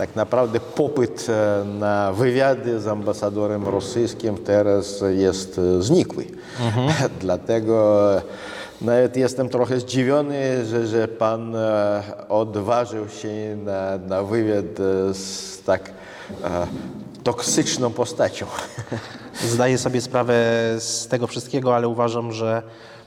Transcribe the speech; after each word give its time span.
tak 0.00 0.16
naprawdę 0.16 0.60
popyt 0.60 1.26
e, 1.28 1.64
na 1.64 2.12
wywiady 2.12 2.80
z 2.80 2.86
ambasadorem 2.86 3.64
rosyjskim 3.64 4.36
teraz 4.36 5.04
jest 5.10 5.58
e, 5.58 5.82
znikły. 5.82 6.24
Dlatego 7.20 8.00
nawet 8.80 9.16
jestem 9.16 9.48
trochę 9.48 9.80
zdziwiony, 9.80 10.64
że, 10.64 10.86
że 10.86 11.08
pan 11.08 11.56
e, 11.56 12.02
odważył 12.28 13.08
się 13.08 13.56
na, 13.64 13.98
na 13.98 14.22
wywiad 14.22 14.64
e, 14.80 15.14
z 15.14 15.62
tak 15.62 15.90
e, 16.44 16.66
toksyczną 17.22 17.90
postacią. 17.90 18.46
Zdaję 19.52 19.78
sobie 19.78 20.00
sprawę 20.00 20.34
z 20.78 21.08
tego 21.08 21.26
wszystkiego, 21.26 21.76
ale 21.76 21.88
uważam, 21.88 22.32
że 22.32 22.62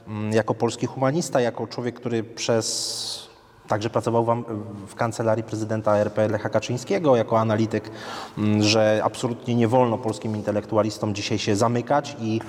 mm, 0.08 0.32
jako 0.32 0.54
polski 0.54 0.86
humanista, 0.86 1.40
jako 1.40 1.66
człowiek, 1.66 1.94
który 1.94 2.24
przez 2.24 3.33
także 3.68 3.90
pracował 3.90 4.24
wam- 4.24 4.44
w 4.86 4.94
kancelarii 4.94 5.44
prezydenta 5.44 5.96
RP 5.96 6.28
Lecha 6.28 6.48
Kaczyńskiego 6.48 7.16
jako 7.16 7.40
analityk, 7.40 7.90
mm, 8.38 8.62
że 8.62 9.00
absolutnie 9.04 9.54
nie 9.54 9.68
wolno 9.68 9.98
polskim 9.98 10.36
intelektualistom 10.36 11.14
dzisiaj 11.14 11.38
się 11.38 11.56
zamykać 11.56 12.16
i, 12.20 12.40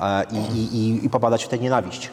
e, 0.00 0.24
i, 0.32 0.36
i, 0.58 0.76
i, 0.76 1.06
i 1.06 1.10
popadać 1.10 1.44
w 1.44 1.48
tę 1.48 1.58
nienawiść. 1.58 2.10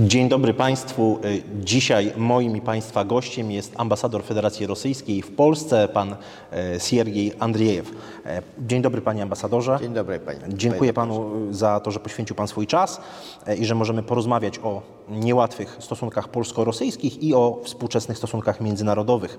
Dzień 0.00 0.28
dobry 0.28 0.54
Państwu. 0.54 1.18
Y, 1.24 1.42
Dzisiaj 1.64 2.12
moim 2.16 2.56
i 2.56 2.60
Państwa 2.60 3.04
gościem 3.04 3.50
jest 3.50 3.72
ambasador 3.76 4.24
Federacji 4.24 4.66
Rosyjskiej 4.66 5.22
w 5.22 5.30
Polsce, 5.30 5.88
pan 5.88 6.16
e, 6.52 6.80
Siergiej 6.80 7.32
Andriejew. 7.38 7.90
E, 8.26 8.42
Dzień 8.58 8.82
dobry 8.82 9.00
Panie 9.00 9.22
Ambasadorze. 9.22 9.78
Dzień 9.80 9.94
dobry 9.94 10.20
panie. 10.20 10.38
Dziękuję 10.48 10.92
Panu 10.92 11.30
za 11.50 11.80
to, 11.80 11.90
że 11.90 12.00
poświęcił 12.00 12.36
Pan 12.36 12.48
swój 12.48 12.66
czas 12.66 13.00
i 13.58 13.64
że 13.64 13.74
możemy 13.74 14.02
porozmawiać 14.02 14.58
o 14.58 14.82
niełatwych 15.08 15.76
stosunkach 15.80 16.28
polsko-rosyjskich 16.28 17.22
i 17.22 17.34
o 17.34 17.60
współczesnych 17.64 18.18
stosunkach 18.18 18.60
międzynarodowych. 18.60 19.38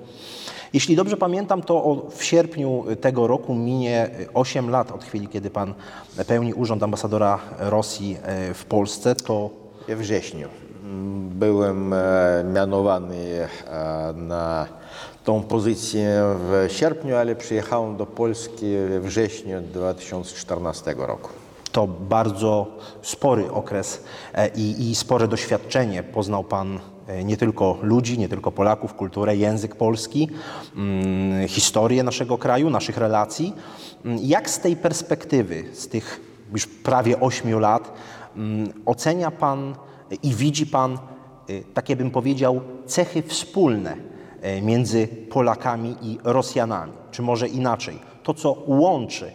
Jeśli 0.73 0.95
dobrze 0.95 1.17
pamiętam, 1.17 1.61
to 1.61 2.05
w 2.09 2.23
sierpniu 2.23 2.85
tego 3.01 3.27
roku 3.27 3.55
minie 3.55 4.09
8 4.33 4.69
lat 4.69 4.91
od 4.91 5.03
chwili, 5.03 5.27
kiedy 5.27 5.49
Pan 5.49 5.73
pełni 6.27 6.53
urząd 6.53 6.83
ambasadora 6.83 7.39
Rosji 7.59 8.17
w 8.53 8.65
Polsce. 8.65 9.15
To 9.15 9.66
We 9.87 9.95
wrześniu 9.95 10.47
byłem 11.29 11.93
e, 11.93 11.97
mianowany 12.53 13.47
e, 13.67 14.13
na 14.15 14.65
tą 15.23 15.43
pozycję 15.43 16.21
w 16.39 16.67
sierpniu, 16.71 17.15
ale 17.15 17.35
przyjechałem 17.35 17.97
do 17.97 18.05
Polski 18.05 18.65
we 18.89 18.99
wrześniu 18.99 19.61
2014 19.61 20.95
roku. 20.97 21.29
To 21.71 21.87
bardzo 21.87 22.67
spory 23.01 23.51
okres 23.51 24.03
e, 24.33 24.47
i, 24.47 24.89
i 24.91 24.95
spore 24.95 25.27
doświadczenie. 25.27 26.03
Poznał 26.03 26.43
Pan 26.43 26.79
nie 27.23 27.37
tylko 27.37 27.77
ludzi, 27.81 28.19
nie 28.19 28.29
tylko 28.29 28.51
Polaków, 28.51 28.93
kulturę, 28.93 29.35
język 29.35 29.75
polski, 29.75 30.29
mm, 30.75 31.47
historię 31.47 32.03
naszego 32.03 32.37
kraju, 32.37 32.69
naszych 32.69 32.97
relacji. 32.97 33.53
Mm, 34.05 34.19
Jak 34.21 34.49
z 34.49 34.59
tej 34.59 34.75
perspektywy, 34.75 35.63
z 35.73 35.87
tych 35.87 36.21
już 36.53 36.67
prawie 36.67 37.19
ośmiu 37.19 37.59
lat, 37.59 37.93
ocenia 38.85 39.31
Pan 39.31 39.75
i 40.23 40.33
widzi 40.33 40.67
Pan, 40.67 40.97
y, 41.49 41.63
takie 41.73 41.95
bym 41.95 42.11
powiedział, 42.11 42.61
cechy 42.85 43.21
wspólne 43.21 43.97
e, 44.41 44.61
między 44.61 45.07
Polakami 45.07 45.95
i 46.01 46.17
Rosjanami? 46.23 46.93
Czy 47.11 47.21
może 47.21 47.47
inaczej, 47.47 47.99
to 48.23 48.33
co 48.33 48.57
łączy 48.67 49.31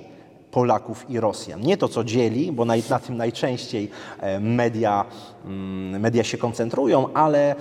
Polaków 0.50 1.10
i 1.10 1.20
Rosjan. 1.20 1.60
Nie 1.60 1.76
to, 1.76 1.88
co 1.88 2.04
dzieli, 2.04 2.52
bo 2.52 2.64
na, 2.64 2.74
na 2.90 2.98
tym 2.98 3.16
najczęściej 3.16 3.90
e, 4.20 4.40
media, 4.40 5.04
mm, 5.44 6.00
media 6.00 6.24
się 6.24 6.38
koncentrują, 6.38 7.12
ale 7.12 7.54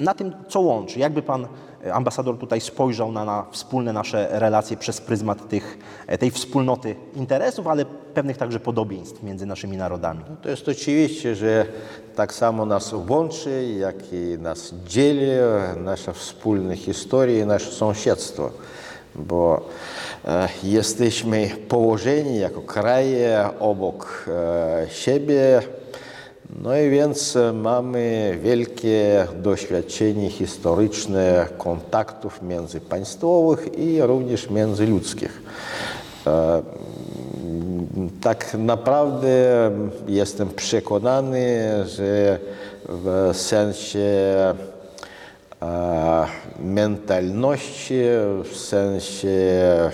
na 0.00 0.14
tym, 0.14 0.32
co 0.48 0.60
łączy. 0.60 0.98
Jakby 0.98 1.22
pan 1.22 1.48
ambasador 1.92 2.38
tutaj 2.38 2.60
spojrzał 2.60 3.12
na, 3.12 3.24
na 3.24 3.46
wspólne 3.50 3.92
nasze 3.92 4.28
relacje 4.30 4.76
przez 4.76 5.00
pryzmat 5.00 5.48
tych, 5.48 5.78
tej 6.18 6.30
wspólnoty 6.30 6.96
interesów, 7.16 7.66
ale 7.66 7.84
pewnych 8.14 8.36
także 8.36 8.60
podobieństw 8.60 9.22
między 9.22 9.46
naszymi 9.46 9.76
narodami. 9.76 10.20
To 10.42 10.48
jest 10.48 10.68
oczywiście, 10.68 11.34
że 11.34 11.66
tak 12.16 12.34
samo 12.34 12.66
nas 12.66 12.94
łączy, 13.08 13.74
jak 13.78 14.12
i 14.12 14.38
nas 14.38 14.74
dzieli 14.86 15.26
nasza 15.76 16.12
wspólna 16.12 16.76
historia 16.76 17.42
i 17.42 17.46
nasze 17.46 17.72
sąsiedztwo, 17.72 18.50
bo 19.14 19.68
e, 20.24 20.48
jesteśmy 20.62 21.50
położeni 21.68 22.38
jako 22.38 22.62
kraje 22.62 23.48
obok 23.60 24.24
e, 24.28 24.86
siebie, 24.90 25.62
no 26.62 26.76
i 26.76 26.90
więc 26.90 27.36
e, 27.36 27.52
mamy 27.52 28.38
wielkie 28.42 29.26
doświadczenie 29.42 30.30
historyczne 30.30 31.46
kontaktów 31.58 32.42
międzypaństwowych 32.42 33.78
i 33.78 34.02
również 34.02 34.50
międzyludzkich. 34.50 35.42
E, 36.26 36.62
tak 38.22 38.54
naprawdę 38.58 39.70
jestem 40.08 40.48
przekonany, 40.48 41.60
że 41.86 42.38
w 42.88 43.30
sensie 43.36 44.00
e, 45.62 46.26
mentalności, 46.58 48.02
w 48.44 48.56
sensie 48.56 49.90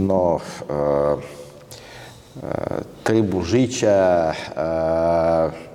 no, 0.00 0.40
trybu 3.04 3.42
życia, 3.42 4.32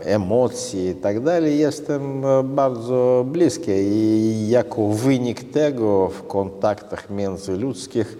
emocji 0.03 0.87
i 0.87 0.95
tak 0.95 1.19
dalej, 1.19 1.59
jestem 1.59 2.23
bardzo 2.43 3.25
bliski 3.27 3.71
i 3.71 4.49
jako 4.49 4.87
wynik 4.87 5.51
tego 5.51 6.07
w 6.07 6.27
kontaktach 6.27 7.09
międzyludzkich 7.09 8.17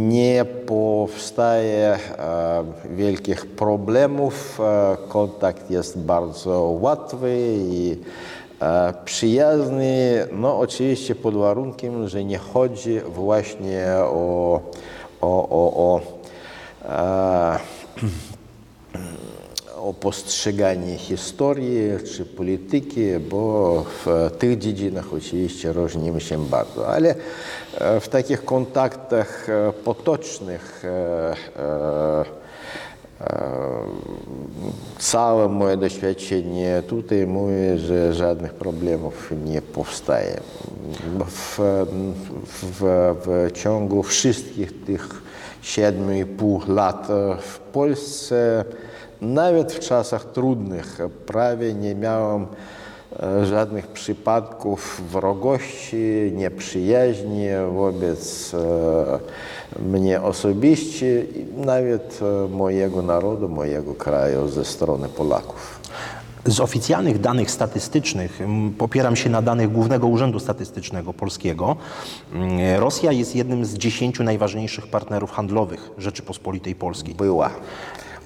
nie 0.00 0.44
powstaje 0.66 1.98
wielkich 2.90 3.46
problemów. 3.46 4.60
Kontakt 5.08 5.70
jest 5.70 5.98
bardzo 5.98 6.60
łatwy 6.60 7.36
i 7.56 7.96
przyjazny. 9.04 10.26
No 10.32 10.58
oczywiście 10.58 11.14
pod 11.14 11.34
warunkiem, 11.34 12.08
że 12.08 12.24
nie 12.24 12.38
chodzi 12.38 13.00
właśnie 13.00 13.86
o, 13.98 14.60
o, 15.20 15.48
o, 15.48 15.72
o 15.76 16.00
e, 16.88 17.58
o 19.84 19.94
postrzeganie 19.94 20.98
historii 20.98 21.78
czy 22.14 22.26
polityki, 22.26 23.18
bo 23.30 23.84
w 24.04 24.30
tych 24.38 24.58
dziedzinach 24.58 25.12
oczywiście 25.12 25.72
różnimy 25.72 26.20
się 26.20 26.46
bardzo, 26.46 26.88
ale 26.88 27.14
e, 27.78 28.00
w 28.00 28.08
takich 28.08 28.44
kontaktach 28.44 29.48
e, 29.48 29.72
potocznych 29.72 30.84
e, 30.84 30.88
e, 30.88 31.60
e, 31.62 32.43
całe 34.98 35.48
moje 35.48 35.76
doświadczenie 35.76 36.82
tutaj 36.88 37.26
mówi, 37.26 37.54
że 37.76 38.14
żadnych 38.14 38.54
problemów 38.54 39.32
nie 39.44 39.62
powstaje. 39.62 40.40
W, 41.26 41.58
w, 42.46 42.82
w 43.24 43.52
ciągu 43.52 44.02
wszystkich 44.02 44.84
tych 44.84 45.22
siedmiu 45.62 46.12
i 46.12 46.26
pół 46.26 46.60
lat 46.68 47.08
w 47.40 47.58
Polsce 47.58 48.64
nawet 49.24 49.72
w 49.72 49.78
czasach 49.78 50.24
trudnych 50.24 50.98
prawie 51.26 51.74
nie 51.74 51.94
miałem 51.94 52.46
e, 53.22 53.46
żadnych 53.46 53.86
przypadków 53.86 55.02
wrogości, 55.10 56.32
nieprzyjaźni 56.34 57.46
wobec 57.74 58.54
e, 58.54 59.18
mnie 59.82 60.22
osobiście 60.22 61.24
i 61.24 61.46
nawet 61.66 62.20
e, 62.44 62.48
mojego 62.48 63.02
narodu, 63.02 63.48
mojego 63.48 63.94
kraju 63.94 64.48
ze 64.48 64.64
strony 64.64 65.08
Polaków. 65.08 65.80
Z 66.46 66.60
oficjalnych 66.60 67.20
danych 67.20 67.50
statystycznych, 67.50 68.40
popieram 68.78 69.16
się 69.16 69.30
na 69.30 69.42
danych 69.42 69.72
Głównego 69.72 70.06
Urzędu 70.06 70.40
Statystycznego 70.40 71.12
Polskiego, 71.12 71.76
m, 72.34 72.40
Rosja 72.76 73.12
jest 73.12 73.36
jednym 73.36 73.64
z 73.64 73.74
dziesięciu 73.74 74.24
najważniejszych 74.24 74.86
partnerów 74.86 75.30
handlowych 75.30 75.90
Rzeczypospolitej 75.98 76.74
Polskiej. 76.74 77.14
Była. 77.14 77.50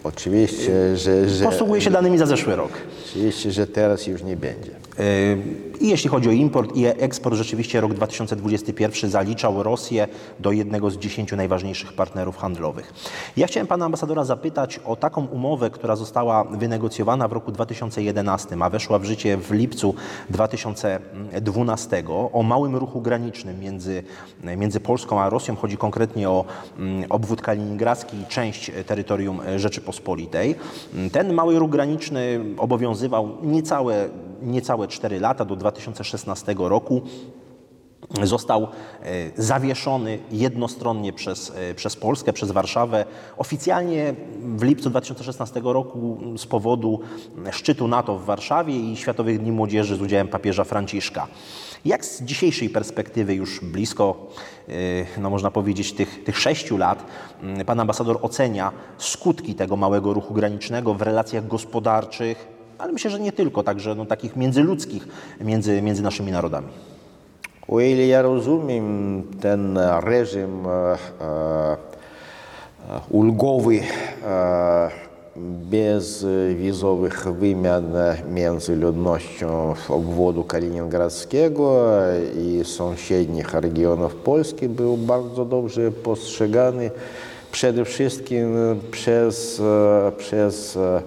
Oczywiście, 0.05 0.97
że, 0.97 1.29
że, 1.29 1.45
Posługuję 1.45 1.81
się 1.81 1.91
danymi 1.91 2.19
za 2.19 2.27
zeszły 2.27 2.57
rok. 2.57 2.71
oczywiście, 3.09 3.53
że 3.53 3.67
teraz 3.67 4.07
już 4.07 4.23
nie 4.23 4.37
będzie. 4.37 4.71
I 5.81 5.89
jeśli 5.89 6.11
chodzi 6.11 6.29
o 6.29 6.33
import 6.33 6.77
i 6.77 6.87
eksport, 6.87 7.37
rzeczywiście 7.37 7.81
rok 7.81 7.95
2021 7.95 9.11
zaliczał 9.11 9.63
Rosję 9.63 10.09
do 10.41 10.53
jednego 10.53 10.91
z 10.91 10.99
dziesięciu 10.99 11.37
najważniejszych 11.37 11.93
partnerów 11.93 12.37
handlowych. 12.37 12.93
Ja 13.37 13.47
chciałem 13.47 13.67
pana 13.67 13.85
ambasadora 13.85 14.25
zapytać 14.25 14.81
o 14.85 14.97
taką 14.97 15.27
umowę, 15.27 15.71
która 15.71 15.97
została 15.97 16.45
wynegocjowana 16.45 17.29
w 17.29 17.33
roku 17.33 17.53
2011, 17.53 18.57
a 18.61 18.71
weszła 18.71 18.99
w 18.99 19.05
życie 19.05 19.37
w 19.37 19.51
lipcu 19.51 19.95
2012 20.31 22.05
o 22.33 22.43
małym 22.43 22.77
ruchu 22.77 23.01
granicznym 23.01 23.61
między, 23.61 24.03
między 24.57 24.81
Polską 24.81 25.21
a 25.21 25.31
Rosją. 25.31 25.57
Chodzi 25.57 25.77
konkretnie 25.77 26.31
o 26.31 26.45
mm, 26.79 27.05
obwód 27.09 27.43
kaliningradzki 27.43 28.17
i 28.17 28.27
część 28.27 28.71
terytorium 28.87 29.41
Rzeczypospolitej. 29.57 30.55
Ten 31.13 31.33
mały 31.33 31.59
ruch 31.59 31.71
graniczny 31.71 32.41
obowiązywał 32.57 33.29
niecałe, 33.43 34.09
niecałe 34.43 34.88
4 34.89 35.21
lata 35.21 35.45
do 35.45 35.57
2016 35.57 36.55
roku. 36.59 37.03
Został 38.23 38.63
e, 38.63 38.69
zawieszony 39.43 40.19
jednostronnie 40.31 41.13
przez, 41.13 41.53
e, 41.57 41.75
przez 41.75 41.97
Polskę, 41.97 42.33
przez 42.33 42.51
Warszawę. 42.51 43.05
Oficjalnie 43.37 44.15
w 44.57 44.63
lipcu 44.63 44.91
2016 44.91 45.61
roku 45.65 46.19
z 46.37 46.47
powodu 46.47 47.01
szczytu 47.51 47.89
NATO 47.89 48.19
w 48.19 48.25
Warszawie 48.25 48.81
i 48.81 48.97
Światowych 48.97 49.39
Dni 49.39 49.53
Młodzieży 49.53 49.97
z 49.97 50.03
udziałem 50.03 50.29
papieża 50.29 50.65
Franciszka. 50.65 51.27
Jak 51.85 52.05
z 52.05 52.23
dzisiejszej 52.23 52.71
perspektywy, 52.71 53.35
już 53.35 53.61
blisko, 53.61 54.27
e, 54.69 54.73
no 55.21 55.31
można 55.31 55.51
powiedzieć, 55.51 55.93
tych, 55.93 56.25
tych 56.25 56.39
sześciu 56.39 56.77
lat, 56.77 57.05
pan 57.67 57.81
ambasador 57.81 58.19
ocenia 58.23 58.73
skutki 58.99 59.55
tego 59.55 59.77
małego 59.77 60.15
ruchu 60.15 60.35
granicznego 60.35 60.95
w 60.95 61.03
relacjach 61.03 61.47
gospodarczych, 61.47 62.58
ale 62.79 62.93
myślę, 62.93 63.11
że 63.11 63.21
nie 63.21 63.33
tylko, 63.33 63.63
także 63.63 63.95
no, 63.95 64.07
takich 64.07 64.37
międzyludzkich 64.37 65.09
między, 65.41 65.83
między 65.83 66.03
naszymi 66.03 66.33
narodami. 66.33 66.69
O 67.69 67.81
ile 67.81 68.07
ja 68.07 68.23
rozumiem, 68.23 69.23
ten 69.41 69.79
reżim 70.01 70.67
e, 70.67 70.97
e, 71.21 71.77
ulgowy 73.11 73.81
e, 74.27 74.91
bez 75.71 76.27
wizowych 76.55 77.27
wymian 77.41 77.93
między 78.31 78.77
ludnością 78.77 79.75
obwodu 79.89 80.45
kaliningradzkiego 80.45 81.85
i 82.37 82.65
sąsiednich 82.65 83.55
regionów 83.55 84.15
Polski 84.15 84.69
był 84.69 84.97
bardzo 84.97 85.45
dobrze 85.45 85.91
postrzegany 85.91 86.91
przede 87.53 87.85
wszystkim 87.85 88.57
przez, 88.91 89.61
e, 89.61 90.13
przez 90.19 90.77
e, 90.77 91.03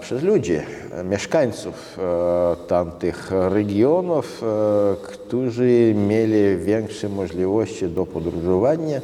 przez 0.00 0.22
ludzi, 0.22 0.54
e, 0.54 1.04
mieszkańców 1.04 1.98
e, 1.98 2.66
tamtych 2.66 3.30
regionów, 3.30 4.42
e, 4.42 4.96
którzy 5.02 5.94
mieli 6.08 6.56
większe 6.56 7.08
możliwości 7.08 7.88
do 7.88 8.06
podróżowania, 8.06 9.00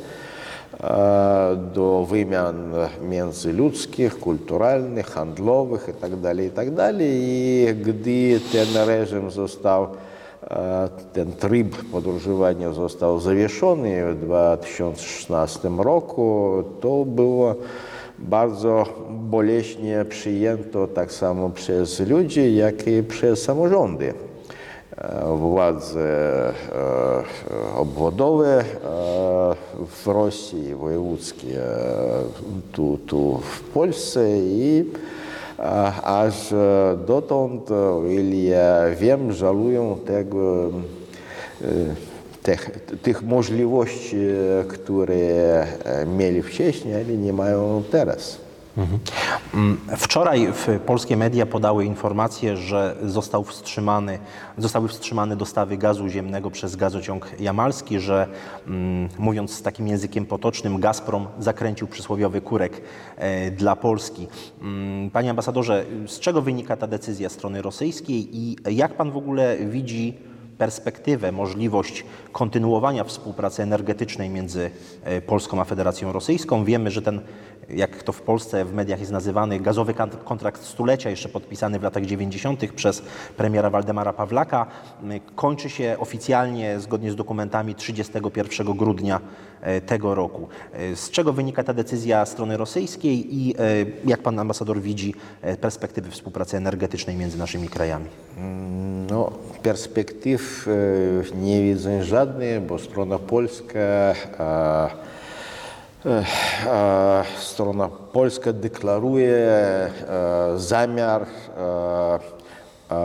e, 0.80 1.56
do 1.74 2.06
wymian 2.10 2.72
międzyludzkich, 3.02 4.18
kulturalnych, 4.18 5.06
handlowych 5.06 5.88
itd. 5.88 6.44
itd. 6.44 6.92
I 7.00 7.66
gdy 7.82 8.40
ten 8.52 8.86
reżim 8.86 9.30
został 9.30 9.86
e, 10.50 10.88
ten 11.12 11.32
tryb 11.32 11.76
podróżowania 11.92 12.72
został 12.72 13.20
zawieszony 13.20 14.14
w 14.14 14.20
2016 14.20 15.68
roku, 15.78 16.52
to 16.80 17.04
było 17.04 17.54
bardzo 18.20 18.86
boleśnie 19.10 20.04
przyjęto 20.08 20.86
tak 20.86 21.12
samo 21.12 21.50
przez 21.50 22.00
ludzi, 22.00 22.56
jak 22.56 22.86
i 22.86 23.02
przez 23.02 23.42
samorządy. 23.42 24.14
E, 24.98 25.36
Władze 25.36 26.48
e, 26.48 26.52
obwodowe 27.76 28.60
e, 28.60 28.64
w 29.86 30.06
Rosji, 30.06 30.74
wojewódzkie 30.74 31.60
tu, 32.72 32.98
tu 33.06 33.38
w 33.38 33.60
Polsce 33.60 34.38
i 34.38 34.84
aż 36.04 36.54
dotąd, 37.06 37.70
o 37.70 38.02
ile 38.06 38.94
wiem, 39.00 39.32
żalują 39.32 39.98
tego 40.06 40.70
tych, 42.42 42.70
tych 43.02 43.22
możliwości, 43.22 44.16
które 44.68 45.14
e, 45.14 46.06
mieli 46.06 46.42
wcześniej, 46.42 46.94
ale 46.94 47.04
nie 47.04 47.32
mają 47.32 47.82
teraz. 47.90 48.38
Mm, 49.54 49.80
Wczoraj 49.96 50.48
w 50.52 50.80
polskie 50.86 51.16
media 51.16 51.46
podały 51.46 51.84
informację, 51.84 52.56
że 52.56 52.96
został 53.02 53.44
wstrzymany, 53.44 54.18
zostały 54.58 54.88
wstrzymane 54.88 55.36
dostawy 55.36 55.76
gazu 55.76 56.08
ziemnego 56.08 56.50
przez 56.50 56.76
gazociąg 56.76 57.40
jamalski, 57.40 58.00
że 58.00 58.26
mm, 58.66 59.08
mówiąc 59.18 59.62
takim 59.62 59.88
językiem 59.88 60.26
potocznym, 60.26 60.80
Gazprom 60.80 61.26
zakręcił 61.38 61.88
przysłowiowy 61.88 62.40
kurek 62.40 62.80
e, 63.16 63.50
dla 63.50 63.76
Polski. 63.76 64.28
Mm, 64.62 65.10
Panie 65.10 65.30
ambasadorze, 65.30 65.84
z 66.06 66.20
czego 66.20 66.42
wynika 66.42 66.76
ta 66.76 66.86
decyzja 66.86 67.28
strony 67.28 67.62
rosyjskiej 67.62 68.36
i 68.36 68.56
jak 68.70 68.94
pan 68.94 69.10
w 69.10 69.16
ogóle 69.16 69.56
widzi 69.56 70.29
perspektywę, 70.60 71.32
możliwość 71.32 72.04
kontynuowania 72.32 73.04
współpracy 73.04 73.62
energetycznej 73.62 74.30
między 74.30 74.70
e, 75.04 75.20
Polską 75.22 75.60
a 75.60 75.64
Federacją 75.64 76.12
Rosyjską. 76.12 76.64
Wiemy, 76.64 76.90
że 76.90 77.02
ten, 77.02 77.20
jak 77.74 78.02
to 78.02 78.12
w 78.12 78.22
Polsce 78.22 78.64
w 78.64 78.74
mediach 78.74 79.00
jest 79.00 79.12
nazywany, 79.12 79.60
gazowy 79.60 79.94
kontrakt 80.24 80.62
stulecia, 80.62 81.10
jeszcze 81.10 81.28
podpisany 81.28 81.78
w 81.78 81.82
latach 81.82 82.04
90. 82.06 82.72
przez 82.72 83.02
premiera 83.36 83.70
Waldemara 83.70 84.12
Pawlaka, 84.12 84.66
m, 85.02 85.10
kończy 85.34 85.70
się 85.70 85.96
oficjalnie, 85.98 86.80
zgodnie 86.80 87.10
z 87.12 87.16
dokumentami, 87.16 87.74
31 87.74 88.76
grudnia 88.76 89.20
e, 89.60 89.80
tego 89.80 90.14
roku. 90.14 90.48
E, 90.72 90.96
Z 90.96 91.10
czego 91.10 91.32
wynika 91.32 91.64
ta 91.64 91.74
decyzja 91.74 92.26
strony 92.26 92.56
rosyjskiej 92.56 93.34
i 93.36 93.54
e, 93.58 93.62
jak 94.04 94.22
pan 94.22 94.38
ambasador 94.38 94.80
widzi 94.80 95.14
perspektywy 95.60 96.10
współpracy 96.10 96.56
energetycznej 96.56 97.16
między 97.16 97.38
naszymi 97.38 97.68
krajami? 97.68 98.06
No, 99.10 99.32
perspektyw 99.62 100.68
nie 101.34 101.62
widzę 101.62 102.04
żadnych, 102.04 102.60
bo 102.60 102.78
strona 102.78 103.18
polska, 103.18 103.78
e, 103.78 105.10
strona 107.36 107.88
polska 108.12 108.52
deklaruje 108.52 109.36
e, 109.36 109.90
zamiar 110.56 111.22
e, 111.22 111.28
e, 111.28 112.98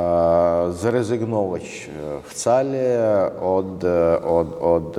zrezygnować 0.72 1.90
wcale 2.24 2.80
od, 3.42 3.84
od, 4.24 4.48
od 4.62 4.96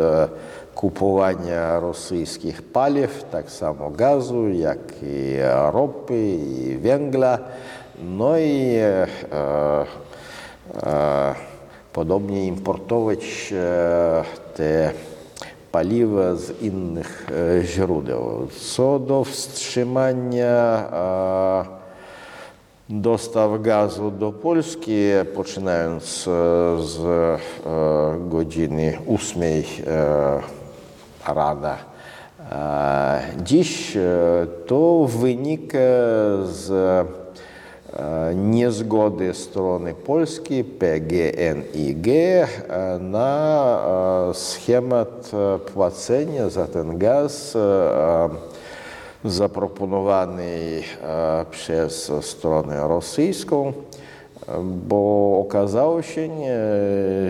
kupowania 0.75 1.81
rosyjskich 1.81 2.63
paliw, 2.63 3.25
tak 3.33 3.51
samo 3.51 3.91
gazu, 3.91 4.49
jak 4.49 5.01
i 5.03 5.41
ropy 5.73 6.21
i 6.37 6.79
węgla. 6.79 7.39
No 8.05 8.39
i 8.39 8.77
podobnie 11.93 12.47
importować 12.47 13.55
te 14.55 14.93
paliwa 15.77 16.35
z 16.37 16.63
innych 16.63 17.27
e, 17.61 17.65
źródeł. 17.65 18.49
Co 18.61 18.99
do 18.99 19.25
wstrzymania 19.25 20.89
dostaw 22.89 23.63
gazu 23.63 24.11
do 24.11 24.33
Polski, 24.33 24.97
poczynając 25.35 26.29
e, 26.29 26.83
z 26.83 27.01
e, 27.01 27.39
godziny 28.29 28.99
8 29.09 29.43
e, 29.43 29.63
rana 31.35 31.77
e, 32.53 33.21
dziś, 33.43 33.97
to 34.67 35.07
wynika 35.07 35.79
z 36.45 36.69
niezgody 38.35 39.35
strony 39.35 39.95
polskiej 39.95 40.65
PGNiG 40.65 42.07
na 43.01 43.79
schemat 44.33 45.31
płacenia 45.75 46.49
za 46.49 46.67
ten 46.67 46.99
gaz 46.99 47.57
zaproponowany 49.25 50.83
przez 51.51 52.13
stronę 52.21 52.89
rosyjską, 52.89 53.73
bo 54.88 55.40
okazało 55.40 56.02
się, 56.02 56.30
nie, 56.30 56.58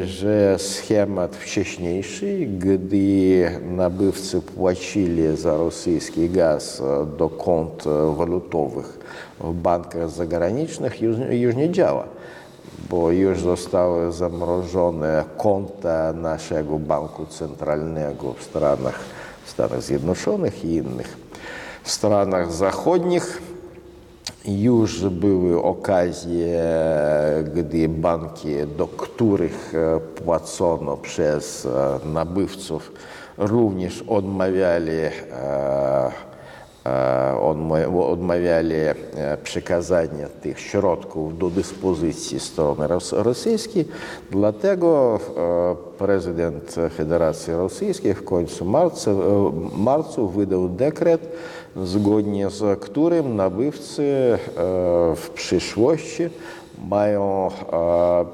że 0.05 0.59
schemat 0.59 1.35
wcześniejszy, 1.35 2.47
gdy 2.59 3.51
nabywcy 3.71 4.41
płacili 4.41 5.37
za 5.37 5.57
rosyjski 5.57 6.29
gaz 6.29 6.81
e, 6.81 7.17
do 7.17 7.29
kont 7.29 7.87
e, 7.87 8.15
walutowych 8.15 8.99
w 9.39 9.53
bankach 9.53 10.09
zagranicznych, 10.09 11.01
już, 11.01 11.17
już 11.29 11.55
nie 11.55 11.71
działa 11.71 12.07
bo 12.89 13.11
już 13.11 13.39
zostały 13.39 14.11
zamrożone 14.11 15.23
konta 15.37 16.13
naszego 16.13 16.79
banku 16.79 17.25
centralnego 17.25 18.33
w 18.33 18.43
Stanach, 18.43 18.99
w 19.43 19.49
Stanach 19.49 19.81
Zjednoczonych 19.81 20.65
i 20.65 20.75
innych 20.75 21.17
странах 21.83 22.51
zachodnich. 22.51 23.41
Już 24.44 25.04
były 25.04 25.62
okazje, 25.62 26.62
gdy 27.54 27.88
banki, 27.88 28.48
do 28.78 28.86
których 28.86 29.72
e, 29.74 30.00
płacono 30.00 30.96
przez 30.96 31.66
e, 31.66 32.08
nabywców, 32.08 32.92
również 33.38 34.04
odmawiali, 34.08 34.90
e, 34.92 35.10
e, 36.86 37.34
odma- 37.40 38.10
odmawiali 38.10 38.74
e, 38.74 38.94
przekazania 39.42 40.28
tych 40.28 40.60
środków 40.60 41.38
do 41.38 41.50
dyspozycji 41.50 42.40
strony 42.40 42.86
rosyjskiej. 43.12 43.88
Dlatego 44.30 45.18
e, 45.36 45.76
prezydent 45.98 46.76
Federacji 46.96 47.52
Rosyjskiej 47.52 48.14
w 48.14 48.24
końcu 48.24 48.64
marca, 48.64 49.10
e, 49.10 49.14
marcu 49.78 50.28
wydał 50.28 50.68
dekret, 50.68 51.28
zgodnie 51.84 52.50
z 52.50 52.80
którym 52.80 53.36
nabywcy 53.36 54.02
e, 54.02 54.38
w 55.16 55.30
przyszłości 55.34 56.28
mają 56.88 57.48
e, 57.48 57.50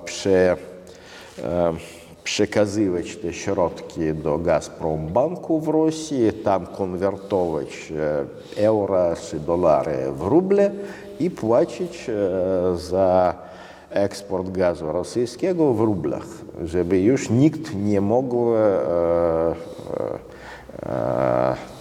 prze, 0.04 0.56
e, 1.42 1.72
przekazywać 2.25 3.16
te 3.16 3.32
środki 3.32 4.14
do 4.14 4.38
Gazprombanku 4.38 5.61
w 5.61 5.68
Rosji, 5.68 6.32
tam 6.32 6.66
konwertować 6.66 7.92
euro 8.56 9.16
czy 9.30 9.40
dolary 9.40 9.96
w 10.12 10.22
ruble 10.22 10.70
i 11.20 11.30
płacić 11.30 12.11
za 12.75 13.34
eksport 13.90 14.50
gazu 14.50 14.92
rosyjskiego 14.92 15.75
w 15.75 15.80
rublach, 15.80 16.26
żeby 16.64 17.00
już 17.00 17.30
nikt 17.30 17.75
nie 17.75 18.00
mógł 18.00 18.46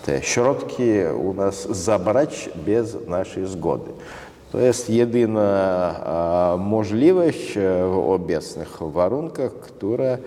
te 0.06 0.22
środki 0.22 0.84
u 1.24 1.34
nas 1.34 1.68
zabrać 1.70 2.50
bez 2.66 3.08
naszej 3.08 3.48
zgody. 3.48 3.92
To 4.52 4.60
jest 4.60 4.90
jedyna 4.90 6.54
e, 6.56 6.58
możliwość 6.58 7.58
e, 7.58 7.62
w 7.92 8.10
obecnych 8.10 8.78
warunkach, 8.82 9.52
która 9.52 10.18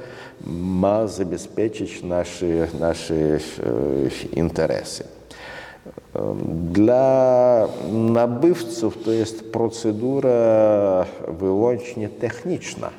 ma 0.46 1.06
zabezpieczyć 1.06 2.02
nasze, 2.02 2.46
nasze 2.80 3.14
e, 3.14 3.38
interesy. 4.36 5.04
Dla 6.72 7.68
nabywców 7.92 9.04
to 9.04 9.10
jest 9.12 9.52
procedura 9.52 10.30
wyłącznie 11.38 12.08
techniczna. 12.08 12.90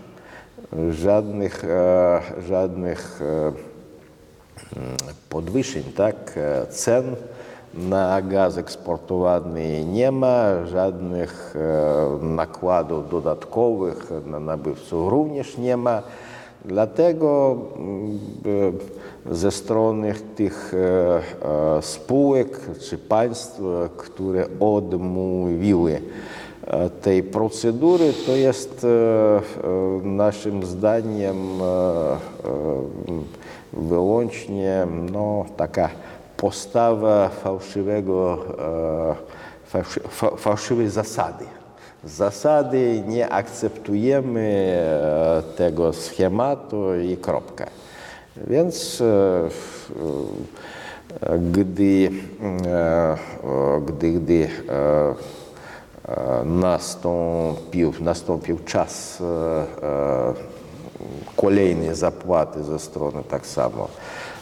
Żadnych, 0.91 1.65
e, 1.65 2.22
żadnych 2.48 3.22
e, 3.22 3.75
podwyższeń, 5.30 5.84
tak, 5.84 6.16
e, 6.38 6.66
cen 6.68 7.16
na 7.74 8.22
gaz 8.22 8.58
eksportowany 8.58 9.86
nie 9.86 10.12
ma, 10.12 10.66
żadnych 10.66 11.56
e, 11.56 12.26
nakładów 12.26 13.10
dodatkowych 13.10 14.12
na 14.26 14.40
nabywców 14.40 15.12
również 15.12 15.58
nie 15.58 15.78
ma. 15.78 16.02
Dlatego 16.66 17.58
mm, 17.78 18.20
e, 19.30 19.36
ze 19.36 19.52
strony 19.52 20.14
tych 20.36 20.74
spółek 21.82 22.60
czy 22.80 22.98
państw, 22.98 23.62
które 23.98 24.46
odmówiły 24.60 26.02
tej 27.02 27.24
procedury, 27.24 28.14
to 28.26 28.32
jest 28.36 28.86
naszym 30.04 30.64
zdaniem 30.64 31.38
wyłącznie 33.75 34.88
no, 35.12 35.46
taka 35.58 35.89
postawa 36.38 37.29
fałszywego, 37.29 38.38
e, 38.60 39.15
fałszy, 39.65 40.00
fa, 40.00 40.36
fałszywej 40.36 40.89
zasady. 40.89 41.46
Zasady 42.03 43.03
nie 43.08 43.29
akceptujemy 43.29 44.77
e, 44.77 45.58
tego 45.58 45.94
schematu 45.94 46.96
i 46.96 47.17
kropka. 47.17 47.65
Więc 48.48 49.01
e, 49.01 49.50
gdy, 51.39 52.10
gdy, 53.86 54.12
gdy 54.12 54.48
nastąpił, 56.46 57.94
nastąpił 58.01 58.60
czas 58.65 59.24
e, 61.38 61.42
e, 61.42 61.42
kolejnej 61.42 61.96
zapłaty 61.96 62.63
ze 62.63 62.80
strony 62.80 63.24
tak 63.30 63.48
samo 63.48 63.88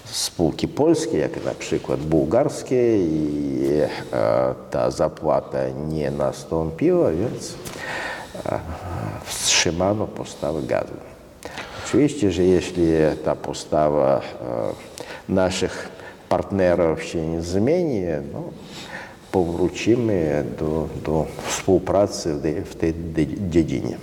spółki 0.06 0.68
polskiej, 0.68 1.22
jak 1.22 1.46
na 1.46 1.54
przykład 1.54 2.00
bułgarskie 2.00 2.98
i 2.98 3.70
e, 4.14 4.54
ta 4.72 4.92
zapłata 4.92 5.58
nie 5.90 6.12
nastąpiła, 6.12 7.12
więc 7.12 7.56
e, 8.46 8.60
wstrzymano 9.24 10.08
postawę 10.08 10.62
gazu. 10.62 10.94
Oczywiście, 11.86 12.32
że 12.32 12.44
jeśli 12.44 12.88
ta 13.26 13.36
postawa 13.36 14.18
e, 14.18 15.34
naszych 15.34 15.90
partnerów 16.30 17.04
się 17.04 17.28
nie 17.28 17.42
zmieni, 17.42 18.02
no, 18.34 18.44
powrócimy 19.34 20.46
do, 20.60 20.88
do 21.06 21.26
współpracy 21.48 22.40
w 22.66 22.76
tej, 22.76 22.94
dziedzinie. 23.50 23.98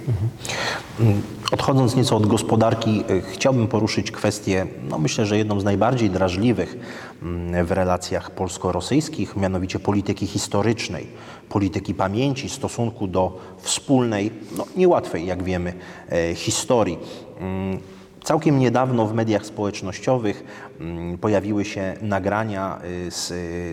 Odchodząc 1.53 1.97
nieco 1.97 2.17
od 2.17 2.27
gospodarki, 2.27 3.05
y, 3.11 3.23
chciałbym 3.23 3.69
poruszyć 3.69 4.11
kwestię, 4.11 4.67
no 4.89 4.99
myślę, 4.99 5.27
że 5.27 5.39
jedną 5.39 5.61
z 5.61 5.65
najbardziej 5.65 6.11
drażliwych 6.11 6.77
mm, 7.23 7.67
w 7.67 7.73
relacjach 7.73 8.31
polsko-rosyjskich, 8.31 9.37
mianowicie 9.37 9.79
polityki 9.79 10.27
historycznej, 10.27 11.07
polityki 11.49 11.95
pamięci, 11.95 12.49
stosunku 12.49 13.07
do 13.07 13.39
wspólnej, 13.59 14.31
no 14.57 14.67
niełatwej, 14.77 15.27
jak 15.27 15.43
wiemy, 15.43 15.75
e, 16.09 16.35
historii. 16.35 16.99
Mm, 17.41 17.79
Całkiem 18.25 18.59
niedawno 18.59 19.07
w 19.07 19.15
mediach 19.15 19.47
społecznościowych 19.47 20.45
mm, 20.81 21.19
pojawiły 21.19 21.65
się 21.65 21.95
nagrania 22.03 22.81
y, 23.07 23.11
z, 23.11 23.29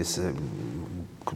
z 0.08 0.34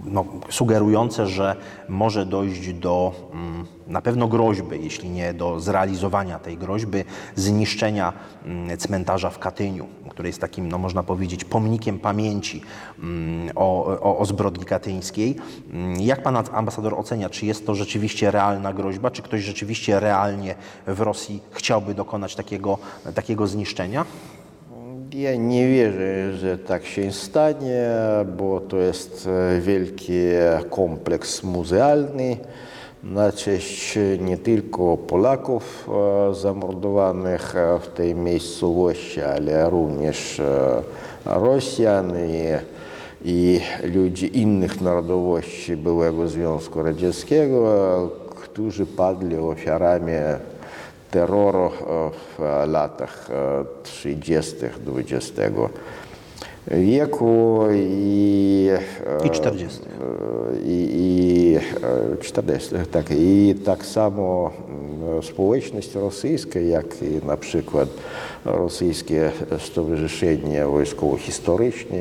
no, 0.05 0.25
sugerujące, 0.49 1.27
że 1.27 1.55
może 1.89 2.25
dojść 2.25 2.73
do 2.73 3.13
mm, 3.33 3.65
na 3.87 4.01
pewno 4.01 4.27
groźby, 4.27 4.83
jeśli 4.83 5.09
nie 5.09 5.33
do 5.33 5.59
zrealizowania 5.59 6.39
tej 6.39 6.57
groźby, 6.57 7.03
zniszczenia 7.35 8.13
mm, 8.45 8.77
cmentarza 8.77 9.29
w 9.29 9.39
Katyniu, 9.39 9.87
który 10.09 10.29
jest 10.29 10.41
takim, 10.41 10.69
no, 10.69 10.77
można 10.77 11.03
powiedzieć, 11.03 11.45
pomnikiem 11.45 11.99
pamięci 11.99 12.61
mm, 12.99 13.49
o, 13.55 13.85
o, 13.85 14.17
o 14.17 14.25
zbrodni 14.25 14.65
katyńskiej. 14.65 15.35
Jak 15.99 16.23
pan 16.23 16.37
ambasador 16.51 16.93
ocenia, 16.93 17.29
czy 17.29 17.45
jest 17.45 17.65
to 17.65 17.75
rzeczywiście 17.75 18.31
realna 18.31 18.73
groźba, 18.73 19.11
czy 19.11 19.21
ktoś 19.21 19.41
rzeczywiście 19.41 19.99
realnie 19.99 20.55
w 20.87 21.01
Rosji 21.01 21.41
chciałby 21.51 21.93
dokonać 21.93 22.35
takiego, 22.35 22.77
takiego 23.15 23.47
zniszczenia? 23.47 24.05
Ja 25.13 25.35
nie 25.35 25.67
wierzę, 25.67 26.33
że 26.37 26.57
tak 26.57 26.85
się 26.85 27.11
stanie, 27.11 27.89
bo 28.37 28.59
to 28.59 28.77
jest 28.77 29.27
e, 29.27 29.61
wielki 29.61 30.13
kompleks 30.69 31.43
muzealny. 31.43 32.37
Na 33.03 33.31
cześć 33.31 33.99
nie 34.19 34.37
tylko 34.37 34.97
Polaków 34.97 35.89
e, 36.29 36.35
zamordowanych 36.35 37.55
e, 37.55 37.79
w 37.79 37.87
tej 37.87 38.15
miejscowości, 38.15 39.21
ale 39.21 39.69
również 39.69 40.39
e, 40.39 40.81
Rosjan 41.25 42.13
i, 42.17 42.43
i 43.25 43.59
ludzi 43.93 44.39
innych 44.39 44.81
narodowości 44.81 45.77
byłego 45.77 46.27
Związku 46.27 46.83
Radzieckiego, 46.83 48.09
którzy 48.29 48.85
padli 48.85 49.37
ofiarami 49.37 50.11
terroru 51.11 51.65
e, 51.65 51.71
w 52.37 52.67
latach 52.67 53.29
e, 53.29 53.65
30. 53.83 54.55
XX 54.87 55.41
wieku 56.67 57.63
i, 57.73 58.69
e, 59.23 59.27
I 59.27 59.29
40. 59.29 59.79
i, 60.65 60.89
i 60.93 61.55
e, 61.55 62.17
40, 62.21 62.75
tak, 62.91 63.05
i 63.11 63.55
tak 63.65 63.85
samo 63.85 64.51
mm, 64.69 65.23
społeczność 65.23 65.95
rosyjska, 65.95 66.59
jak 66.59 67.01
i 67.01 67.25
na 67.25 67.37
przykład 67.37 67.89
Rosyjskie 68.45 69.31
Stowarzyszenie 69.59 70.65
Wojskowo-Historyczne 70.65 71.97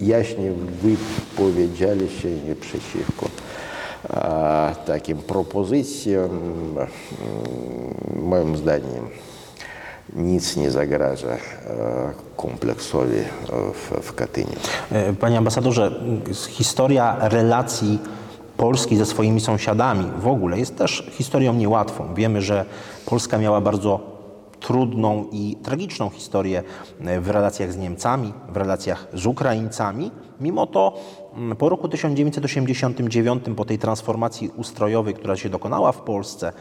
jaśnie 0.00 0.52
wypowiedzieli 0.82 2.08
się 2.10 2.28
nie 2.30 2.54
przeciwko 2.54 3.26
a, 4.08 4.74
takim 4.86 5.18
propozycjom, 5.18 6.30
mm, 6.30 6.88
moim 8.22 8.56
zdaniem, 8.56 9.08
nic 10.16 10.56
nie 10.56 10.70
zagraża 10.70 11.36
kompleksowi 12.36 13.20
w, 14.02 14.14
Katyniu. 14.14 14.56
Panie 15.20 15.38
ambasadorze, 15.38 16.00
historia 16.48 17.16
relacji 17.20 17.98
Polski 18.56 18.96
ze 18.96 19.06
swoimi 19.06 19.40
sąsiadami 19.40 20.10
w 20.18 20.26
ogóle 20.26 20.58
jest 20.58 20.76
też 20.76 21.10
historią 21.10 21.54
niełatwą. 21.54 22.14
Wiemy, 22.14 22.42
że 22.42 22.64
Polska 23.06 23.38
miała 23.38 23.60
bardzo 23.60 24.00
trudną 24.60 25.24
i 25.32 25.56
tragiczną 25.62 26.10
historię 26.10 26.62
e, 27.00 27.20
w 27.20 27.30
relacjach 27.30 27.72
z 27.72 27.76
Niemcami, 27.76 28.32
w 28.48 28.56
relacjach 28.56 29.06
z 29.14 29.26
Ukraińcami. 29.26 30.10
Mimo 30.40 30.66
to 30.66 30.98
po 31.58 31.68
roku 31.68 31.88
1989, 31.88 33.44
po 33.56 33.64
tej 33.64 33.78
transformacji 33.78 34.50
ustrojowej, 34.56 35.14
która 35.14 35.36
się 35.36 35.48
dokonała 35.48 35.92
w 35.92 36.00
Polsce, 36.00 36.52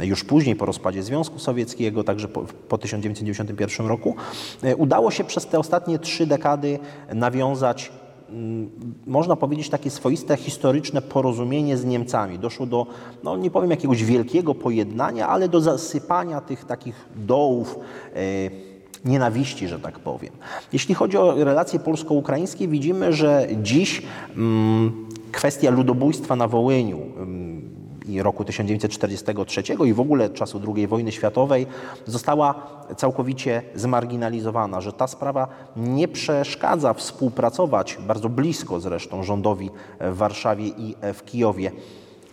już 0.00 0.24
później 0.24 0.56
po 0.56 0.66
rozpadzie 0.66 1.02
Związku 1.02 1.38
Sowieckiego, 1.38 2.04
także 2.04 2.28
po, 2.28 2.44
po 2.68 2.78
1991 2.78 3.86
roku, 3.86 4.14
e, 4.62 4.76
udało 4.76 5.10
się 5.10 5.24
przez 5.24 5.46
te 5.46 5.58
ostatnie 5.58 5.98
trzy 5.98 6.26
dekady 6.26 6.78
nawiązać 7.14 7.92
mm, 8.30 8.70
można 9.06 9.36
powiedzieć, 9.36 9.68
takie 9.68 9.90
swoiste 9.90 10.36
historyczne 10.36 11.02
porozumienie 11.02 11.76
z 11.76 11.84
Niemcami. 11.84 12.38
Doszło 12.38 12.66
do, 12.66 12.86
no 13.24 13.36
nie 13.36 13.50
powiem 13.50 13.70
jakiegoś 13.70 14.04
wielkiego 14.04 14.54
pojednania, 14.54 15.28
ale 15.28 15.48
do 15.48 15.60
zasypania 15.60 16.40
tych 16.40 16.64
takich 16.64 17.08
dołów 17.16 17.78
e, 18.14 18.75
nienawiści, 19.06 19.68
że 19.68 19.78
tak 19.78 19.98
powiem. 19.98 20.32
Jeśli 20.72 20.94
chodzi 20.94 21.16
o 21.18 21.44
relacje 21.44 21.78
polsko-ukraińskie, 21.78 22.68
widzimy, 22.68 23.12
że 23.12 23.46
dziś 23.62 24.02
mm, 24.36 25.06
kwestia 25.32 25.70
ludobójstwa 25.70 26.36
na 26.36 26.48
Wołyniu, 26.48 26.98
mm, 27.16 27.76
i 28.08 28.22
roku 28.22 28.44
1943 28.44 29.62
i 29.86 29.92
w 29.92 30.00
ogóle 30.00 30.30
czasu 30.30 30.60
II 30.76 30.86
wojny 30.86 31.12
światowej 31.12 31.66
została 32.06 32.54
całkowicie 32.96 33.62
zmarginalizowana, 33.74 34.80
że 34.80 34.92
ta 34.92 35.06
sprawa 35.06 35.48
nie 35.76 36.08
przeszkadza 36.08 36.94
współpracować 36.94 37.98
bardzo 38.06 38.28
blisko 38.28 38.80
zresztą 38.80 39.22
rządowi 39.22 39.70
w 40.00 40.16
Warszawie 40.16 40.66
i 40.66 40.96
w 41.14 41.24
Kijowie. 41.24 41.72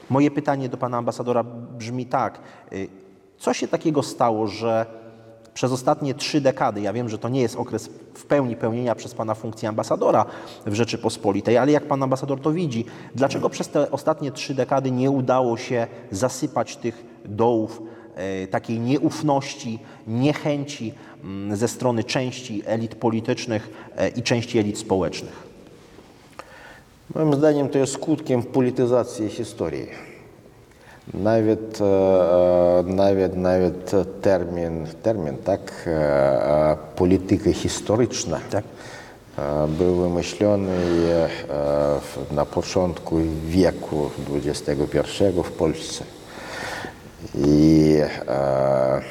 Moje 0.10 0.32
pytanie 0.32 0.70
do 0.70 0.78
pana 0.78 0.98
ambasadora 0.98 1.44
brzmi 1.78 2.06
tak. 2.06 2.40
y, 2.74 2.88
Co 3.38 3.54
się 3.54 3.68
takiego 3.68 4.04
stało, 4.04 4.48
że 4.48 4.86
przez 5.54 5.72
ostatnie 5.72 6.14
trzy 6.14 6.42
dekady, 6.42 6.82
ja 6.82 6.94
wiem, 6.94 7.10
że 7.10 7.18
to 7.18 7.30
nie 7.30 7.42
jest 7.42 7.56
okres 7.56 7.90
w 8.14 8.26
pełni 8.26 8.56
pełnienia 8.56 8.96
przez 8.96 9.14
pana 9.14 9.36
funkcji 9.36 9.68
ambasadora 9.68 10.26
w 10.66 10.74
Rzeczypospolitej, 10.74 11.58
ale 11.58 11.72
jak 11.72 11.88
pan 11.88 12.04
ambasador 12.04 12.42
to 12.42 12.52
widzi, 12.52 12.86
dlaczego 13.16 13.50
przez 13.50 13.70
te 13.70 13.92
ostatnie 13.92 14.32
trzy 14.32 14.54
dekady 14.54 14.92
nie 14.92 15.12
udało 15.12 15.58
się 15.58 15.88
zasypać 16.12 16.78
tych 16.78 17.06
dołów 17.26 17.82
e, 18.16 18.48
takiej 18.48 18.80
nieufności, 18.80 19.80
niechęci 20.08 20.94
mm, 21.24 21.56
ze 21.58 21.68
strony 21.68 22.04
części 22.04 22.64
elit 22.66 22.96
politycznych 22.96 23.90
e, 23.98 24.10
i 24.10 24.24
części 24.24 24.60
elit 24.60 24.78
społecznych? 24.78 25.54
Moim 27.16 27.34
zdaniem 27.34 27.70
to 27.70 27.78
jest 27.78 27.94
skutkiem 27.94 28.44
polityzacji 28.44 29.30
historii. 29.30 30.13
E, 31.12 31.18
termin, 34.22 34.88
termin 35.04 35.38
tak, 35.44 35.84
e, 35.88 35.92
e, 35.92 36.78
polityka 36.96 37.54
historyczna 37.54 38.40
Tak. 38.50 38.64
e, 39.38 39.68
był 39.68 39.96
wymyślony 39.96 40.72
e, 40.72 41.30
w- 42.00 42.32
na 42.32 42.46
początku 42.46 43.16
wieku 43.48 44.10
XXI 44.46 44.74
w 45.44 45.52
Polsce. 45.52 46.04
I 47.36 47.98
e, 48.28 48.28
e, 48.28 49.02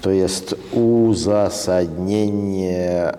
to 0.00 0.10
jest 0.10 0.54
uzasadnienie 0.72 3.02
e, 3.02 3.12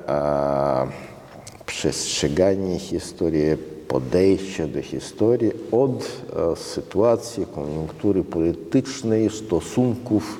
przestrzegania 1.65 2.79
historii, 2.79 3.78
podejścia 3.89 4.67
do 4.67 4.81
historii 4.81 5.51
od 5.71 5.99
e, 6.01 6.55
sytuacji, 6.55 7.45
koniunktury 7.55 8.23
politycznej, 8.23 9.29
stosunków 9.29 10.37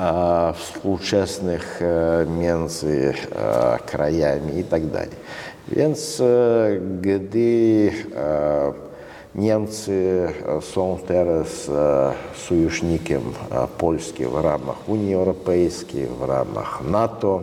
e, 0.00 0.52
współczesnych 0.56 1.82
e, 1.82 2.26
między 2.30 3.14
e, 3.14 3.78
krajami 3.86 4.58
i 4.58 4.64
tak 4.64 4.86
dalej. 4.86 5.08
Więc 5.68 6.20
e, 6.20 6.80
gdy 7.00 7.90
e, 8.16 8.92
Niemcy 9.34 10.28
e, 10.58 10.62
są 10.62 10.98
teraz 11.06 11.68
e, 11.68 12.12
sojusznikiem 12.34 13.20
e, 13.50 13.66
Polski 13.78 14.26
w 14.26 14.34
ramach 14.34 14.88
Unii 14.88 15.14
Europejskiej, 15.14 16.06
w 16.06 16.22
ramach 16.22 16.82
NATO, 16.90 17.42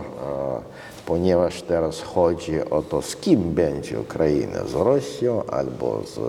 e, 0.00 0.60
ponieważ 1.06 1.62
teraz 1.62 2.00
chodzi 2.00 2.70
o 2.70 2.82
to, 2.82 3.02
z 3.02 3.16
kim 3.16 3.40
będzie 3.40 4.00
Ukraina, 4.00 4.64
z 4.64 4.74
Rosją 4.74 5.42
albo 5.46 6.00
z 6.06 6.18
e, 6.18 6.22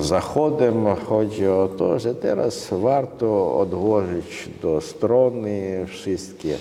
Zachodem. 0.00 0.86
Chodzi 1.06 1.48
o 1.48 1.68
to, 1.78 1.98
że 1.98 2.14
teraz 2.14 2.68
warto 2.70 3.58
odłożyć 3.58 4.48
do 4.62 4.80
strony 4.80 5.86
wszystkie 5.86 6.56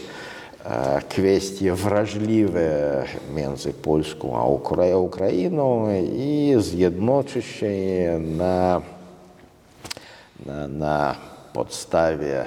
e, 0.65 1.02
kwestie 1.10 1.74
wrażliwe 1.74 3.04
między 3.36 3.74
Polską 3.74 4.38
a 4.38 4.46
Ukra- 4.48 5.00
Ukrainą 5.00 5.88
i 6.04 6.56
zjednoczyć 6.60 7.46
się 7.46 7.72
na 8.38 8.82
na, 10.45 10.67
na 10.67 11.15
podstawie 11.53 12.41
e, 12.41 12.45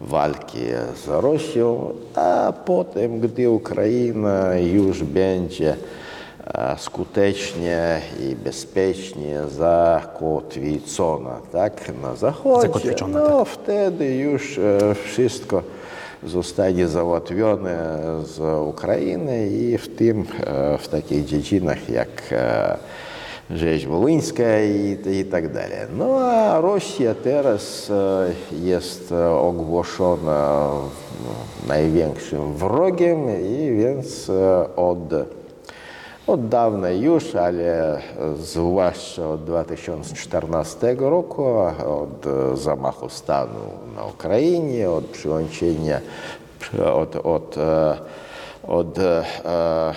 walki 0.00 0.58
z 1.04 1.08
Rosją, 1.08 1.90
a 2.14 2.52
potem, 2.64 3.20
gdy 3.20 3.50
Ukraina 3.50 4.54
już 4.54 5.02
będzie 5.02 5.76
e, 6.54 6.74
skutecznie 6.78 8.00
i 8.20 8.36
bezpiecznie 8.36 9.40
zakotwiczona 9.48 11.40
tak, 11.52 11.92
na 12.02 12.16
Zachodzie, 12.16 12.68
Zakotwiczona, 12.68 13.20
no 13.20 13.44
wtedy 13.44 14.14
już 14.14 14.58
e, 14.58 14.94
wszystko 14.94 15.62
zostanie 16.24 16.88
załatwione 16.88 17.98
z 18.24 18.40
Ukrainy 18.68 19.48
i 19.48 19.78
w 19.78 19.96
tym 19.96 20.20
e, 20.20 20.78
w 20.78 20.88
takich 20.88 21.24
dziedzinach 21.24 21.88
jak 21.88 22.22
e, 22.32 22.76
rzeź 23.54 23.86
wołyńska 23.86 24.42
i, 25.10 25.24
tak 25.30 25.52
dalej. 25.52 25.78
No 25.98 26.18
a 26.20 26.60
Rosja 26.60 27.14
teraz 27.14 27.90
e, 27.90 28.32
jest 28.62 29.12
e, 29.12 29.30
ogłoszona 29.30 30.70
największym 31.68 32.54
wrogiem 32.54 33.18
i 33.44 33.76
więc 33.76 34.30
e, 34.30 34.76
od 34.76 34.98
od 36.26 36.48
dawna 36.48 36.90
już, 36.90 37.34
ale 37.34 37.98
zwłaszcza 38.38 39.28
od 39.28 39.44
2014 39.44 40.96
roku, 40.98 41.44
od 41.86 42.26
e, 42.26 42.56
zamachu 42.56 43.08
stanu 43.08 43.60
na 43.96 44.04
Ukrainie, 44.04 44.90
od 44.90 45.04
przyłączenia, 45.04 46.00
od, 46.94 47.16
od, 47.16 47.56
e, 48.64 48.68
od 48.68 48.98
e, 48.98 49.24
e, 49.44 49.94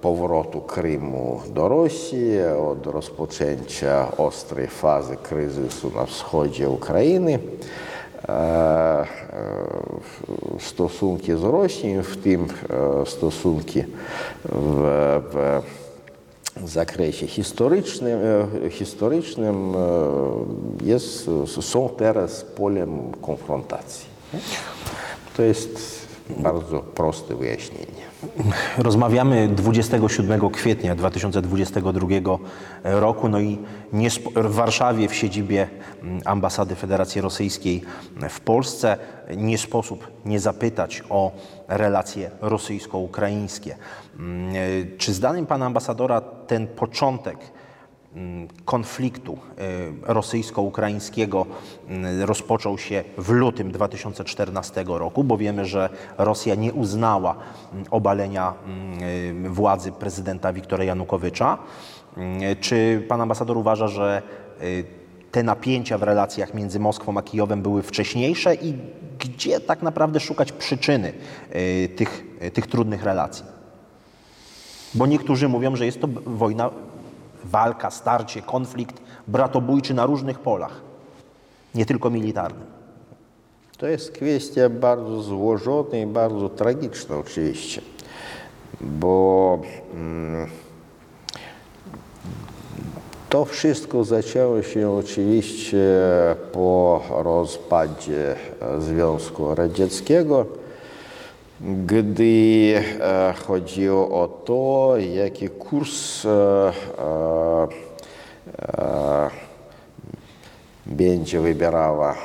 powrotu 0.00 0.60
Krymu 0.60 1.40
do 1.54 1.68
Rosji, 1.68 2.42
od 2.42 2.86
rozpoczęcia 2.86 4.16
ostrej 4.16 4.66
fazy 4.66 5.16
kryzysu 5.16 5.90
na 5.94 6.06
wschodzie 6.06 6.68
Ukrainy. 6.68 7.38
E, 8.28 8.32
e, 8.32 9.06
stosunki 10.58 11.32
z 11.32 11.42
Rosją, 11.42 12.02
w 12.02 12.16
tym 12.16 12.46
e, 13.02 13.06
stosunki 13.06 13.84
w, 14.44 15.20
w 16.56 16.68
zakresie 16.68 17.26
historycznym, 17.26 18.20
e, 18.66 18.70
historycznym 18.70 19.74
e, 19.74 20.86
jest, 20.86 21.30
są 21.60 21.88
teraz 21.88 22.44
polem 22.44 23.12
konfrontacji. 23.22 24.06
To 25.36 25.42
jest 25.42 25.97
bardzo 26.36 26.78
proste 26.78 27.34
wyjaśnienie. 27.34 28.08
Rozmawiamy 28.78 29.48
27 29.48 30.50
kwietnia 30.50 30.94
2022 30.94 32.08
roku, 32.84 33.28
no 33.28 33.40
i 33.40 33.58
w 34.34 34.54
Warszawie, 34.54 35.08
w 35.08 35.14
siedzibie 35.14 35.68
mm, 36.02 36.20
Ambasady 36.24 36.74
Federacji 36.74 37.20
Rosyjskiej 37.20 37.82
w 38.28 38.40
Polsce, 38.40 38.96
nie 39.36 39.58
sposób 39.58 40.08
nie 40.24 40.40
zapytać 40.40 41.02
o 41.10 41.32
relacje 41.68 42.30
rosyjsko-ukraińskie. 42.40 43.76
Mm, 44.18 44.48
e, 44.56 44.96
Czy 44.98 45.12
zdaniem 45.12 45.46
pana 45.46 45.66
ambasadora 45.66 46.20
ten 46.20 46.66
początek 46.66 47.38
konfliktu 48.64 49.38
e, 49.58 50.12
rosyjsko-ukraińskiego 50.14 51.46
mm, 51.88 52.22
rozpoczął 52.22 52.78
się 52.78 53.04
w 53.18 53.30
lutym 53.30 53.72
2014 53.72 54.84
roku, 54.86 55.24
bo 55.24 55.36
wiemy, 55.36 55.66
że 55.66 55.88
Rosja 56.18 56.54
nie 56.54 56.72
uznała 56.72 57.36
mm, 57.72 57.84
obalenia 57.90 58.54
mm, 58.66 59.46
e, 59.46 59.48
władzy 59.48 59.92
prezydenta 59.92 60.52
Wiktora 60.52 60.84
Janukowycza. 60.84 61.58
Mm, 62.16 62.40
Czy 62.60 63.04
pan 63.08 63.20
ambasador 63.20 63.56
uważa, 63.56 63.88
że 63.88 64.22
te 65.30 65.42
napięcia 65.42 65.98
w 65.98 66.02
relacjach 66.02 66.54
między 66.54 66.80
Moskwą 66.80 67.18
a 67.18 67.22
Kijowem 67.22 67.62
były 67.62 67.82
wcześniejsze 67.82 68.54
i 68.54 68.74
gdzie 69.18 69.60
tak 69.60 69.82
naprawdę 69.82 70.20
szukać 70.20 70.52
przyczyny 70.52 71.12
tych, 71.96 72.24
tych 72.52 72.66
trudnych 72.66 73.02
relacji? 73.02 73.44
Bo 74.94 75.06
niektórzy 75.06 75.48
mówią, 75.48 75.76
że 75.76 75.86
jest 75.86 76.00
to 76.00 76.08
wojna, 76.26 76.70
walka, 77.44 77.90
starcie, 77.90 78.42
konflikt 78.42 79.00
bratobójczy 79.26 79.94
na 79.94 80.06
różnych 80.06 80.38
polach, 80.38 80.80
nie 81.74 81.86
tylko 81.86 82.10
militarnym. 82.10 82.66
To 83.78 83.86
jest 83.86 84.12
kwestia 84.12 84.68
bardzo 84.68 85.22
złożona 85.22 85.98
i 85.98 86.06
bardzo 86.06 86.48
tragiczna 86.48 87.16
oczywiście, 87.16 87.82
bo 88.80 89.58
mm, 89.94 90.48
to 93.28 93.44
wszystko 93.44 94.04
zaczęło 94.04 94.62
się 94.62 94.90
oczywiście 94.90 95.78
po 96.52 97.02
rozpadzie 97.10 98.36
Związku 98.78 99.54
Radzieckiego, 99.54 100.46
gdy 101.60 102.74
e, 103.00 103.34
chodziło 103.46 104.22
o 104.22 104.28
to, 104.28 104.94
jaki 105.14 105.48
kurs 105.48 106.24
e, 106.24 106.28
e, 106.28 106.72
e, 108.78 109.30
będzie 110.86 111.40
wybierała 111.40 112.12
e, 112.12 112.16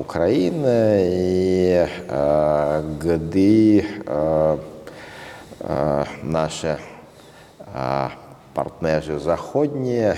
Ukrainę 0.00 0.98
i 1.02 1.66
e, 1.68 1.88
gdy 2.98 3.82
e, 4.08 4.56
e, 5.70 6.04
nasze 6.22 6.76
e, 7.74 8.08
partnerzy 8.54 9.20
zachodni 9.20 9.96
e, 9.98 10.16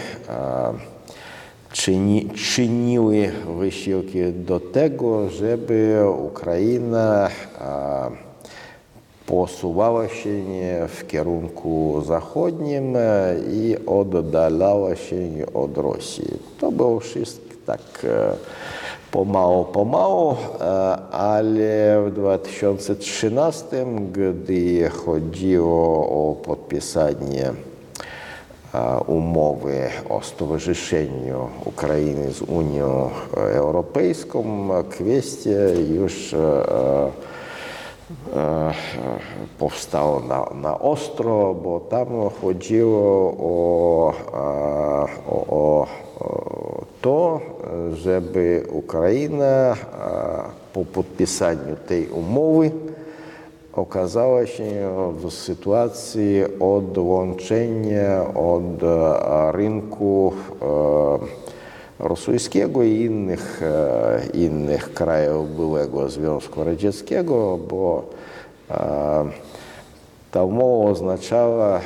czyni, 1.73 2.31
czyniły 2.31 3.33
wysiłki 3.59 4.33
do 4.33 4.61
tego, 4.61 5.31
żeby 5.31 6.03
Ukraina 6.19 7.29
e, 7.29 8.30
posuwała 9.31 10.09
się 10.09 10.43
w 10.89 11.07
kierunku 11.07 12.03
zachodnim 12.07 12.97
e, 12.97 13.01
i 13.53 13.77
oddalała 13.87 14.97
się 14.97 15.17
od 15.55 15.79
Rosji. 15.79 16.39
To 16.59 16.73
było 16.73 17.01
wszystko 17.01 17.55
tak 17.67 17.81
e, 18.05 18.33
pomału, 19.11 19.65
pomału, 19.65 20.37
e, 20.61 20.65
ale 21.11 22.03
w 22.07 22.15
2013, 22.15 23.87
gdy 24.13 24.89
chodziło 24.89 26.09
o 26.09 26.35
podpisanie 26.35 27.53
umowy 29.07 29.89
o 30.09 30.21
stowarzyszeniu 30.23 31.49
Ukrainy 31.65 32.33
z 32.33 32.43
Unią 32.43 33.11
Europejską, 33.37 34.69
kwestia 34.91 35.51
już 35.97 36.35
e, 38.11 38.39
e, 38.39 38.73
powstało 39.59 40.21
na, 40.21 40.47
na 40.55 40.79
ostro, 40.79 41.55
bo 41.55 41.81
tam 41.81 42.07
chodziło 42.43 43.35
o, 43.39 44.13
e, 44.13 44.37
o, 45.29 45.47
o, 45.49 45.87
o 46.21 46.85
to, 47.01 47.41
żeby 47.93 48.67
Ukraina 48.73 49.45
e, 49.45 49.77
po 50.73 50.85
podpisaniu 50.85 51.77
tej 51.89 52.09
umowy 52.09 52.71
okazała 53.73 54.47
się 54.47 54.65
rosyjskiego 62.01 62.83
i 62.83 63.01
innych, 63.01 63.63
e, 63.63 64.21
innych 64.35 64.95
krajów 64.95 65.57
byłego 65.57 66.09
Związku 66.09 66.65
Radzieckiego, 66.65 67.59
bo 67.69 68.05
e, 68.71 69.25
ta 70.31 70.45
umowa 70.45 70.91
oznaczała 70.91 71.79
e, 71.79 71.83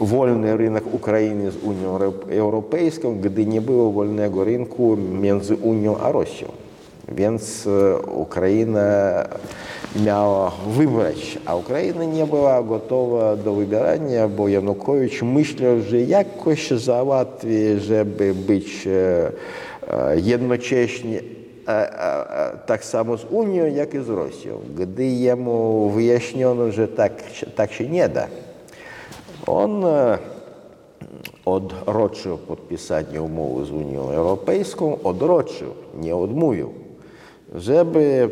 wolny 0.00 0.56
rynek 0.56 0.94
Ukrainy 0.94 1.50
z 1.50 1.56
Unią 1.56 1.98
Euro- 1.98 2.30
Europejską, 2.30 3.18
gdy 3.20 3.46
nie 3.46 3.60
było 3.60 3.92
wolnego 3.92 4.44
rynku 4.44 4.96
między 4.96 5.56
Unią 5.56 5.96
a 5.96 6.12
Rosją. 6.12 6.48
Więc 7.08 7.66
e, 7.66 7.98
Ukraina 7.98 9.24
miała 10.04 10.52
wybrać, 10.68 11.38
a 11.46 11.54
Ukraina 11.54 12.04
nie 12.04 12.26
była 12.26 12.62
gotowa 12.62 13.36
do 13.36 13.54
wybierania, 13.54 14.28
bo 14.28 14.48
Janukowicz 14.48 15.22
myślał, 15.22 15.80
że 15.80 16.00
jakoś 16.00 16.70
załatwi, 16.70 17.78
żeby 17.78 18.34
być 18.34 18.86
e, 18.86 19.32
e, 20.10 20.20
jednocześnie 20.20 21.18
e, 21.18 21.70
e, 21.70 22.52
e, 22.52 22.58
tak 22.66 22.84
samo 22.84 23.16
z 23.16 23.24
Unią, 23.30 23.66
jak 23.66 23.94
i 23.94 24.02
z 24.02 24.08
Rosją. 24.08 24.60
Gdy 24.76 25.06
jemu 25.06 25.90
wyjaśniono, 25.90 26.70
że 26.70 26.88
tak, 26.88 27.12
tak 27.54 27.72
się 27.72 27.88
nie 27.88 28.08
da, 28.08 28.26
on 29.46 29.84
e, 29.84 30.18
odroczył 31.44 32.38
podpisanie 32.38 33.22
umowy 33.22 33.64
z 33.64 33.70
Unią 33.70 34.10
Europejską, 34.10 34.98
odroczył, 35.04 35.70
nie 35.94 36.16
odmówił, 36.16 36.83
żeby 37.54 38.30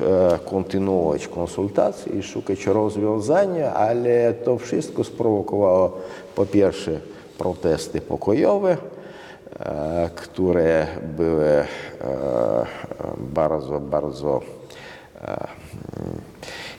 e, 0.00 0.38
kontynuować 0.44 1.28
konsultacje 1.28 2.12
i 2.12 2.22
szukać 2.22 2.66
rozwiązania, 2.66 3.74
ale 3.74 4.34
to 4.34 4.58
wszystko 4.58 5.04
sprowokowało 5.04 5.96
po 6.34 6.46
pierwsze 6.46 7.00
protesty 7.38 8.00
pokojowe, 8.00 8.76
e, 9.60 10.10
które 10.14 10.86
były 11.16 11.46
e, 11.46 11.66
bardzo, 13.18 13.80
bardzo 13.80 14.40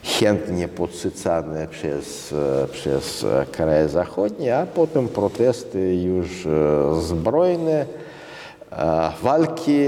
chętnie 0.04 0.68
podsycane 0.68 1.68
przez, 1.68 2.34
przez 2.72 3.26
kraje 3.52 3.90
zachodnie, 3.90 4.58
a 4.58 4.66
potem 4.66 5.08
protesty 5.08 5.96
już 5.96 6.48
zbrojne, 7.00 7.86
walki, 9.24 9.80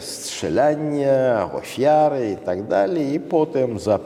strzelania, 0.00 1.50
ofiary 1.52 2.30
i 2.30 2.36
tak 2.36 2.62
dalej. 2.62 3.12
I 3.14 3.20
potem 3.20 3.78
za 3.78 3.98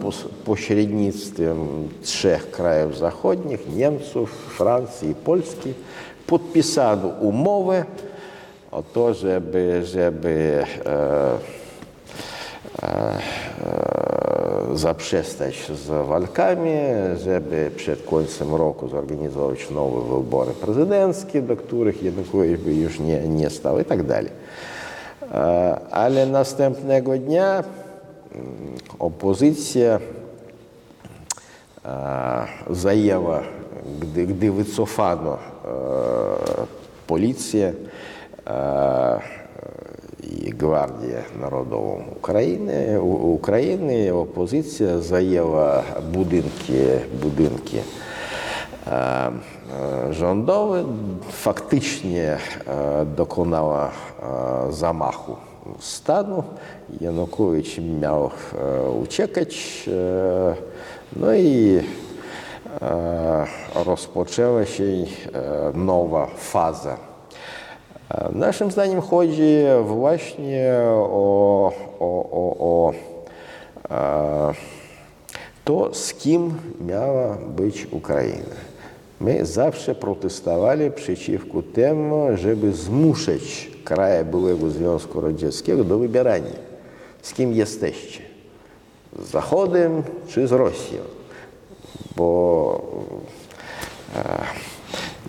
pośrednictwem 0.45 1.89
trzech 2.03 2.51
krajów 2.51 2.99
zachodnich, 2.99 3.77
Niemców, 3.77 4.31
Francji 4.31 5.11
i 5.11 5.15
Polski, 5.15 5.75
podpisano 6.27 7.09
umowę 7.09 7.85
o 8.71 8.83
to, 8.83 9.15
żeby, 9.15 9.83
żeby 9.85 10.65
e, 10.87 11.60
zaprzestać 14.75 15.67
z 15.75 16.07
walkami, 16.07 16.71
żeby 17.17 17.71
przed 17.77 18.05
końcem 18.05 18.55
roku 18.55 18.89
zorganizować 18.89 19.71
nowe 19.71 20.17
wybory 20.17 20.53
prezydenckie, 20.53 21.43
do 21.43 21.57
których 21.57 22.03
Janukowicz 22.03 22.61
by 22.61 22.75
już 22.75 23.01
nie, 23.01 23.29
nie 23.29 23.51
stał 23.51 23.81
i 23.81 23.85
tak 23.85 24.03
dalej. 24.03 24.31
E, 25.35 25.81
Ale 25.91 26.27
następnego 26.27 27.19
dnia 27.19 27.55
mm, 27.55 27.65
opozycja 28.99 30.01
e, 31.85 32.47
zajęła, 32.71 33.41
gdy, 34.01 34.27
gdy 34.27 34.53
wycofano 34.53 35.35
e, 35.35 35.39
policję, 37.07 37.73
Ukrainy, 42.17 43.01
U- 43.03 43.33
Ukrainy 43.35 44.15
opozycja 44.15 44.99
zajęła 44.99 45.83
budynki, 46.13 46.73
budynki 47.23 47.77
e, 47.79 47.81
e, 48.91 50.13
rządowe, 50.15 50.85
faktycznie 51.31 52.23
e, 52.33 52.39
dokonała 53.17 53.89
e, 53.89 54.73
zamachu 54.73 55.37
stanu. 55.79 56.43
Janukowicz 57.01 57.79
miał 58.01 58.31
e, 58.87 58.91
uciekać, 58.91 59.85
no 61.17 61.35
i 61.35 61.81
rozpoczęła 63.87 64.65
się 64.67 64.85
nowa 65.75 66.27
faza 66.27 66.97
Naszym 68.33 68.71
zdaniem 68.71 69.01
chodzi 69.01 69.59
właśnie 69.85 70.73
o, 70.95 71.73
o, 72.01 72.27
o, 72.31 72.57
o 72.59 72.93
e, 73.91 74.55
to, 75.65 75.95
z 75.95 76.15
kim 76.15 76.55
miała 76.87 77.37
być 77.57 77.87
Ukraina. 77.91 78.57
My 79.21 79.47
zawsze 79.47 79.95
protestowali 79.95 80.91
przeciwko 80.91 81.63
temu, 81.75 82.29
żeby 82.35 82.73
zmuszać 82.73 83.71
kraje 83.85 84.25
byłego 84.25 84.71
Związku 84.71 85.21
Radzieckiego 85.21 85.85
do 85.85 85.99
wybierania, 85.99 86.57
z 87.23 87.33
kim 87.33 87.53
jesteście. 87.53 88.21
Z 89.19 89.31
Zachodem 89.31 90.03
czy 90.29 90.49
z 90.49 90.53
Rosją. 90.53 90.99
Bo 92.17 92.81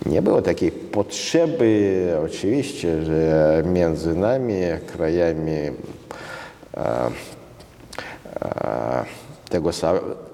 nie 0.05 0.21
było 0.21 0.41
takiej 0.41 0.71
potrzeby, 0.71 2.13
oczywiście, 2.25 3.03
że 3.05 3.63
między 3.65 4.15
nami, 4.15 4.53
krajami 4.87 5.51
e, 5.51 5.71
e, 8.41 9.05
tego, 9.49 9.69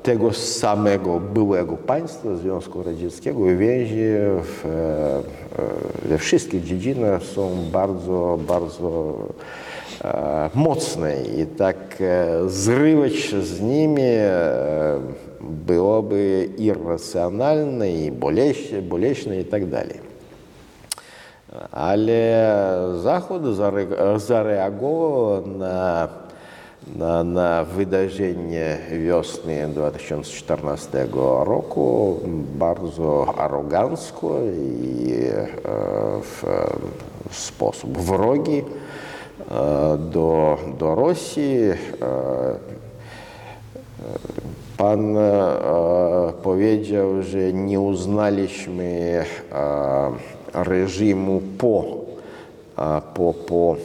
tego 0.04 0.34
samego 0.34 1.20
byłego 1.20 1.78
państwa 1.78 2.36
Związku 2.36 2.84
Radzieckiego 2.84 3.40
więzi 3.40 4.06
w, 4.44 4.66
e, 6.06 6.10
we 6.10 6.18
wszystkich 6.18 6.64
dziedzinach 6.64 7.24
są 7.24 7.50
bardzo, 7.72 8.40
bardzo 8.48 9.16
e, 10.04 10.50
mocne 10.54 11.22
i 11.38 11.46
tak 11.46 11.78
e, 12.02 12.28
zrywać 12.50 13.16
się 13.16 13.42
z 13.42 13.62
nimi 13.62 14.02
e, 14.02 14.40
byłoby 15.42 16.50
irracjonalne 16.58 17.92
i 17.92 18.12
boleśnie, 18.12 18.82
boleśnie 18.82 19.40
i 19.40 19.46
tak 19.46 19.70
dalej. 19.70 20.08
Ale 21.72 22.48
Zachód 23.02 23.44
zare- 23.44 24.20
zareagował 24.20 25.48
na, 25.48 26.08
na, 26.96 27.24
na 27.24 27.64
wydarzenie 27.64 28.78
wiosny 28.92 29.68
2014 29.68 31.08
roku 31.44 32.20
bardzo 32.58 33.34
arogancko 33.38 34.36
i 34.52 35.14
e, 35.14 35.48
w 36.22 36.44
sposób 37.32 37.98
e. 39.52 39.56
E, 42.02 42.78
Pan 44.78 45.18
e, 45.18 45.24
powiedział, 46.44 47.24
że 47.24 47.54
nie 47.54 47.80
uznaliśmy 47.80 48.84
e, 48.84 50.64
reżimu 50.64 51.42
po, 51.58 51.84
e, 52.78 53.02
po, 53.14 53.34
po 53.34 53.76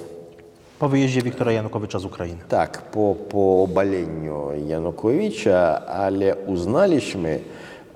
Po 0.79 0.89
wyjeździe 0.89 1.23
Wiktora 1.23 1.53
Janukowycza 1.53 1.99
z 1.99 2.05
Ukrainy. 2.05 2.39
tak, 2.49 2.83
po, 2.83 3.15
po 3.29 3.63
obaleniu 3.63 4.49
Януковича, 4.67 5.87
ale 5.87 6.37
uznaliśmy 6.47 7.39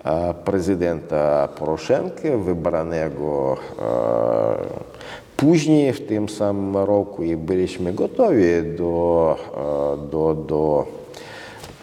e, 0.05 0.35
prezydenta 0.35 1.49
Poroszenkę 1.49 2.39
wybranego 2.39 3.57
e, 3.83 4.97
później 5.37 5.93
w 5.93 6.07
tym 6.07 6.29
samym 6.29 6.77
roku 6.77 7.23
byliśmy 7.37 7.93
gotowi 7.93 8.45
do, 8.79 9.37
e, 9.57 10.11
do, 10.11 10.35
do, 10.35 10.87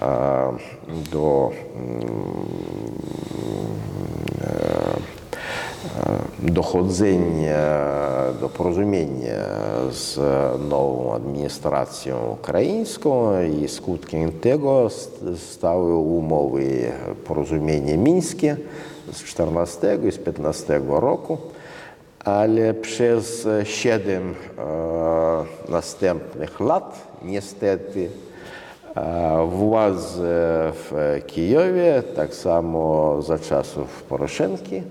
e, 0.02 0.54
do 1.12 1.52
dochodzenia 6.40 7.94
do 8.42 8.50
porozumienia 8.50 9.46
z 9.92 10.20
nową 10.70 11.14
administracją 11.14 12.16
ukraińską 12.32 13.42
i 13.44 13.68
skutkiem 13.68 14.32
tego 14.32 14.88
stały 15.38 15.96
umowy 15.96 16.92
porozumienie 17.26 17.98
mińskie 17.98 18.58
z 19.12 19.24
14 19.24 20.00
i 20.10 20.12
z 20.12 20.18
15 20.18 20.82
roku, 20.88 21.38
ale 22.24 22.74
przez 22.74 23.48
7 23.64 24.36
e, 24.58 25.72
następnych 25.72 26.60
lat 26.60 27.08
niestety 27.22 28.10
e, 28.96 29.48
władze 29.50 30.72
w 30.74 31.22
Kijowie, 31.28 32.04
tak 32.16 32.36
samo 32.36 33.22
za 33.22 33.40
czasów 33.40 34.04
Poroszenki, 34.04 34.84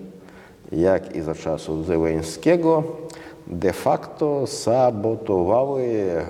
jak 0.73 1.16
i 1.16 1.21
za 1.21 1.35
czasów 1.35 1.87
Zełenskiego, 1.87 2.83
de 3.47 3.73
facto 3.73 4.47
sabotowały 4.47 5.83
e, 5.83 6.25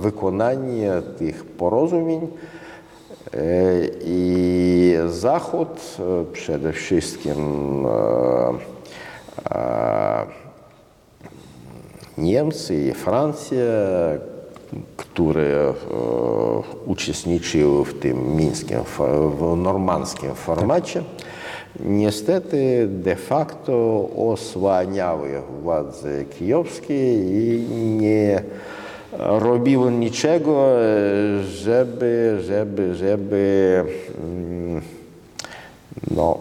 wykonanie 0.00 0.92
tych 1.18 1.44
porozumień 1.44 2.20
e, 2.20 2.28
i 4.04 4.94
Zachód, 5.08 5.68
e, 5.98 6.32
przede 6.32 6.72
wszystkim 6.72 7.36
e, 9.38 9.56
e, 9.56 10.26
Niemcy 12.18 12.74
i 12.74 12.92
Francja, 12.92 13.56
które 14.96 15.42
e, 15.42 15.74
uczestniczyły 16.86 17.84
w 17.84 18.00
tym 18.00 18.36
mińskim, 18.36 18.78
fo- 18.78 19.30
w 19.30 19.56
normandzkim 19.56 20.34
formacie, 20.34 21.02
niestety 21.80 22.88
de 22.88 23.16
facto 23.16 24.08
osłaniały 24.16 25.42
władze 25.62 26.24
kijowskie 26.24 27.14
i 27.14 27.60
nie 28.00 28.42
robiły 29.18 29.92
niczego, 29.92 30.66
żeby, 31.48 32.38
żeby, 32.40 32.94
żeby 32.94 33.84
mm, 34.24 34.82
no, 36.10 36.38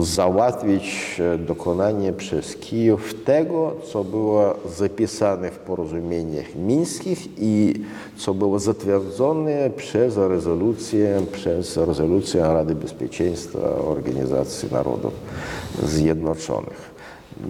załatwić 0.00 1.16
e, 1.34 1.38
dokonanie 1.38 2.12
przez 2.12 2.56
Kijów 2.56 3.24
tego, 3.24 3.72
co 3.92 4.04
było 4.04 4.54
zapisane 4.76 5.50
w 5.50 5.58
porozumieniach 5.58 6.54
mińskich 6.54 7.28
i 7.38 7.74
co 8.16 8.34
było 8.34 8.58
zatwierdzone 8.58 9.70
przez 9.76 10.16
rezolucję, 10.16 11.22
przez 11.32 11.76
rezolucję 11.76 12.42
Rady 12.42 12.74
Bezpieczeństwa 12.74 13.58
Organizacji 13.86 14.68
Narodów 14.72 15.12
Zjednoczonych. 15.82 16.96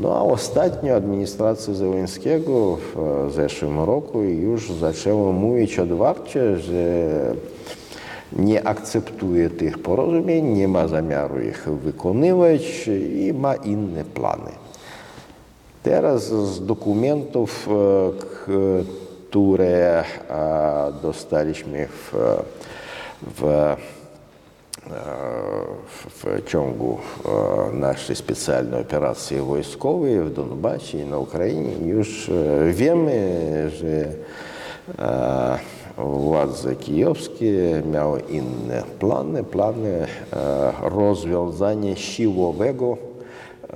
No 0.03 0.16
a 0.16 0.20
ostatnio 0.20 0.94
administracja 0.94 1.75
Zełenskiego 1.75 2.77
w 2.77 2.99
e, 2.99 3.31
zeszłym 3.31 3.79
roku 3.79 4.22
już 4.22 4.72
zaczęła 4.72 5.33
mówić 5.33 5.79
otwarcie, 5.79 6.59
że 6.59 7.16
nie 8.38 8.68
akceptuje 8.68 9.51
tych 9.51 9.79
porozumień, 9.79 10.44
nie 10.44 10.68
ma 10.68 10.88
zamiaru 10.88 11.40
ich 11.40 11.68
wykonywać 11.68 12.88
i 13.14 13.33
ma 13.35 13.55
inne 13.55 14.05
plany. 14.05 14.51
Teraz 15.83 16.25
z 16.25 16.66
dokumentów, 16.66 17.68
e, 17.68 17.72
które 19.29 20.01
e, 20.01 20.05
dostaliśmy 21.03 21.88
w, 21.88 22.12
w, 23.22 23.44
e, 23.44 23.77
w, 26.09 26.44
ciągu 26.46 26.99
naszej 27.72 28.16
specjalnej 28.16 28.81
operacji 28.81 29.37
wojskowej 29.37 30.20
w 30.20 30.33
Donbasie 30.33 30.99
i 30.99 31.05
na 31.05 31.18
Ukrainie, 31.18 31.88
już 31.88 32.31
wiemy, 32.72 33.70
że 33.70 34.09
władze 35.98 36.76
kijowskie 36.76 37.82
miały 37.92 38.20
inne 38.20 38.82
plany, 38.98 39.44
plany 39.44 40.06
e, 40.32 40.72
rozwiązania 40.82 41.96
siłowego 41.96 42.96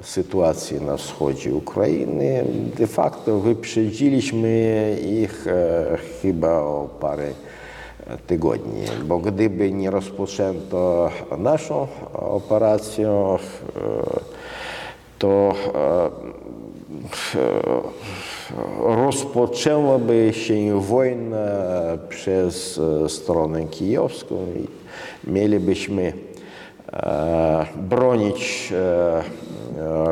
sytuacji 0.02 0.80
na 0.80 0.96
wschodzie 0.96 1.54
Ukrainy. 1.54 2.44
De 2.78 2.86
facto 2.86 3.38
wyprzedziliśmy 3.38 4.96
ich 5.22 5.46
e, 5.46 5.98
chyba 6.22 6.58
o 6.60 6.88
parę 7.00 7.32
tygodni, 8.26 8.82
bo 9.04 9.18
gdyby 9.18 9.72
nie 9.72 9.90
rozpoczęto 9.90 11.10
naszą 11.38 11.86
operację, 12.12 13.08
e, 13.08 13.38
to 15.18 15.54
e, 15.74 16.10
rozpoczęłaby 18.78 20.30
się 20.32 20.80
wojna 20.80 21.46
przez 22.08 22.80
e, 23.04 23.08
stronę 23.08 23.64
kijowską 23.64 24.36
i 24.56 24.68
mielibyśmy 25.30 26.12
e, 26.92 27.66
bronić 27.76 28.72
e, 28.72 29.22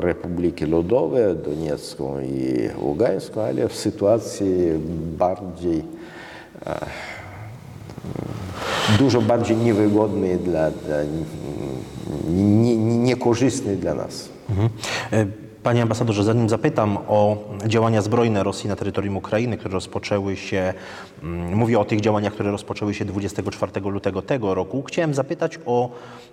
Republiki 0.01 0.65
Ludowe, 0.65 1.35
Doniecką 1.35 2.21
i 2.21 2.69
Ługańską, 2.81 3.41
ale 3.41 3.69
w 3.69 3.75
sytuacji 3.75 4.55
bardziej 5.19 5.83
dużo 8.99 9.21
bardziej 9.23 9.57
niewygodnej 9.57 10.37
dla, 10.37 10.71
dla 10.71 10.97
nie, 12.31 12.77
nie, 12.77 12.99
niekorzystnej 12.99 13.77
dla 13.77 13.95
nas. 13.95 14.29
Mhm. 14.51 15.48
Panie 15.63 15.83
ambasadorze, 15.83 16.25
zanim 16.25 16.49
zapytam 16.49 16.99
o 17.09 17.37
działania 17.67 18.03
zbrojne 18.03 18.43
Rosji 18.43 18.69
na 18.69 18.77
terytorium 18.77 19.17
Ukrainy, 19.17 19.57
które 19.57 19.75
rozpoczęły 19.75 20.37
się, 20.37 20.75
mm, 21.23 21.57
mówię 21.57 21.79
o 21.79 21.85
tych 21.85 22.01
działaniach, 22.01 22.33
które 22.33 22.51
rozpoczęły 22.51 22.95
się 22.95 23.05
24 23.05 23.91
lutego 23.91 24.23
tego 24.23 24.55
roku, 24.55 24.83
chciałem 24.83 25.15
zapytać 25.15 25.59
o 25.67 25.91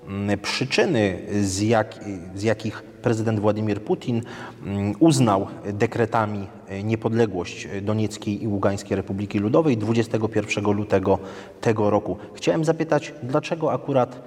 mm, 0.08 0.40
przyczyny, 0.40 1.20
z, 1.42 1.62
jak, 1.62 2.00
z 2.36 2.44
jakich 2.44 2.84
prezydent 2.84 3.40
Władimir 3.40 3.82
Putin 3.82 4.22
mm, 4.66 4.94
uznał 5.00 5.48
dekretami 5.74 6.48
e, 6.68 6.84
niepodległość 6.84 7.68
Donieckiej 7.82 8.44
i 8.44 8.48
Ługańskiej 8.48 8.96
Republiki 8.96 9.40
Ludowej 9.40 9.78
21 9.78 10.66
lutego 10.66 11.20
tego 11.62 11.90
roku. 11.90 12.18
Chciałem 12.34 12.66
zapytać, 12.66 13.14
dlaczego 13.24 13.72
akurat 13.72 14.22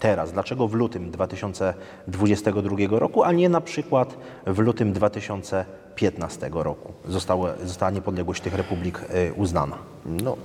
teraz? 0.00 0.32
Dlaczego 0.32 0.68
w 0.68 0.74
lutym 0.74 1.10
2022 1.10 2.76
roku, 2.90 3.22
a 3.22 3.32
nie 3.32 3.48
na 3.48 3.60
przykład 3.60 4.16
w 4.46 4.58
lutym 4.58 4.92
2015 4.92 6.50
roku 6.52 6.92
została, 7.08 7.54
została 7.64 7.90
niepodległość 7.90 8.42
tych 8.42 8.54
republik 8.54 9.00
e, 9.08 9.32
uznana? 9.32 9.78
No, 10.06 10.36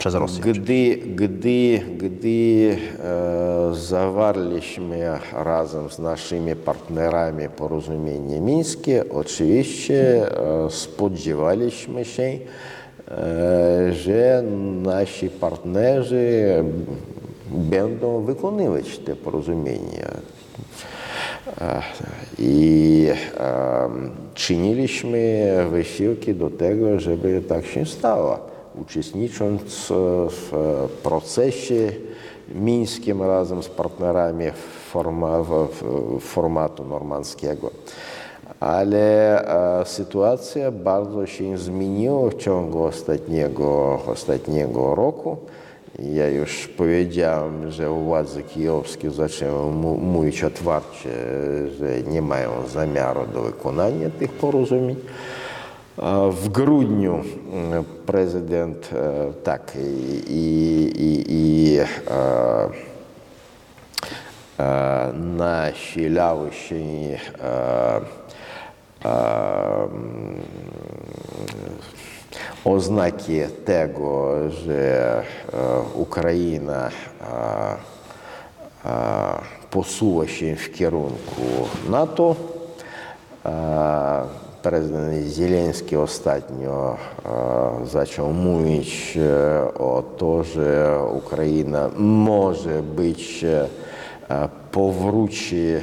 przez 0.00 0.14
Rosję. 0.14 0.52
Gdy, 0.52 0.96
gdy, 0.96 1.80
gdy 1.96 2.76
e, 2.98 3.74
zawarliśmy 3.74 5.18
razem 5.32 5.90
z 5.90 5.98
naszymi 5.98 6.56
partnerami 6.56 7.48
porozumienie 7.48 8.40
mińskie, 8.40 9.04
oczywiście 9.10 10.26
e, 10.66 10.70
spodziewaliśmy 10.70 12.04
się, 12.04 12.22
e, 12.22 13.92
że 13.92 14.42
nasi 14.82 15.28
partnerzy 15.30 16.64
będą 17.50 18.20
wykonywać 18.20 18.98
te 18.98 19.16
porozumienia. 19.16 20.10
I 22.38 23.08
czyniliśmy 24.34 25.48
wysiłki 25.70 26.34
do 26.34 26.50
tego, 26.50 27.00
żeby 27.00 27.42
tak 27.48 27.66
się 27.66 27.86
stało, 27.86 28.38
uczestnicząc 28.80 29.90
e, 29.90 29.94
w 30.30 30.52
procesie 31.02 31.92
mińskim 32.54 33.22
razem 33.22 33.62
z 33.62 33.68
partnerami 33.68 34.44
forma, 34.90 35.44
formatu 36.20 36.84
normandzkiego. 36.84 37.70
Ale 38.60 39.44
sytuacja 39.84 40.70
bardzo 40.70 41.26
się 41.26 41.58
zmieniła 41.58 42.30
w 42.30 42.34
ciągu 42.34 42.82
ostatniego, 42.82 43.98
ostatniego 44.06 44.94
roku. 44.94 45.36
Ja 45.98 46.28
już 46.28 46.68
powiedziałem, 46.68 47.70
że 47.70 47.88
władze 47.88 48.42
kijowskie 48.42 49.10
zaczęły 49.10 49.72
mówić 49.98 50.44
otwarcie, 50.44 51.10
że 51.78 52.02
nie 52.02 52.22
mają 52.22 52.50
zamiaru 52.68 53.26
do 53.26 53.42
wykonania 53.42 54.10
tych 54.10 54.32
porozumień. 54.32 54.96
W 56.30 56.48
grudniu 56.48 57.14
mm, 57.52 57.84
prezydent 58.06 58.90
e, 58.92 59.32
tak 59.44 59.72
i, 60.28 60.32
i, 60.98 61.24
i, 61.28 61.78
nasilały 65.14 66.50
e, 74.68 74.72
e, 74.72 74.72
e, 74.72 75.22
e, 80.44 80.52
e, 80.52 80.56
w 80.56 80.72
kierunku 80.72 81.42
NATO. 81.90 82.36
E, 83.46 84.40
Prezydent 84.62 85.26
Zielenski 85.26 85.96
ostatnio 85.96 86.96
e, 87.82 87.86
zaczął 87.86 88.32
mówić 88.32 89.16
e, 89.16 89.74
o 89.74 90.02
to, 90.16 90.44
że 90.44 90.98
Ukraina 91.12 91.90
może 91.96 92.82
być 92.82 93.44
e, 93.44 93.68
powróci 94.72 95.66
e, 95.66 95.80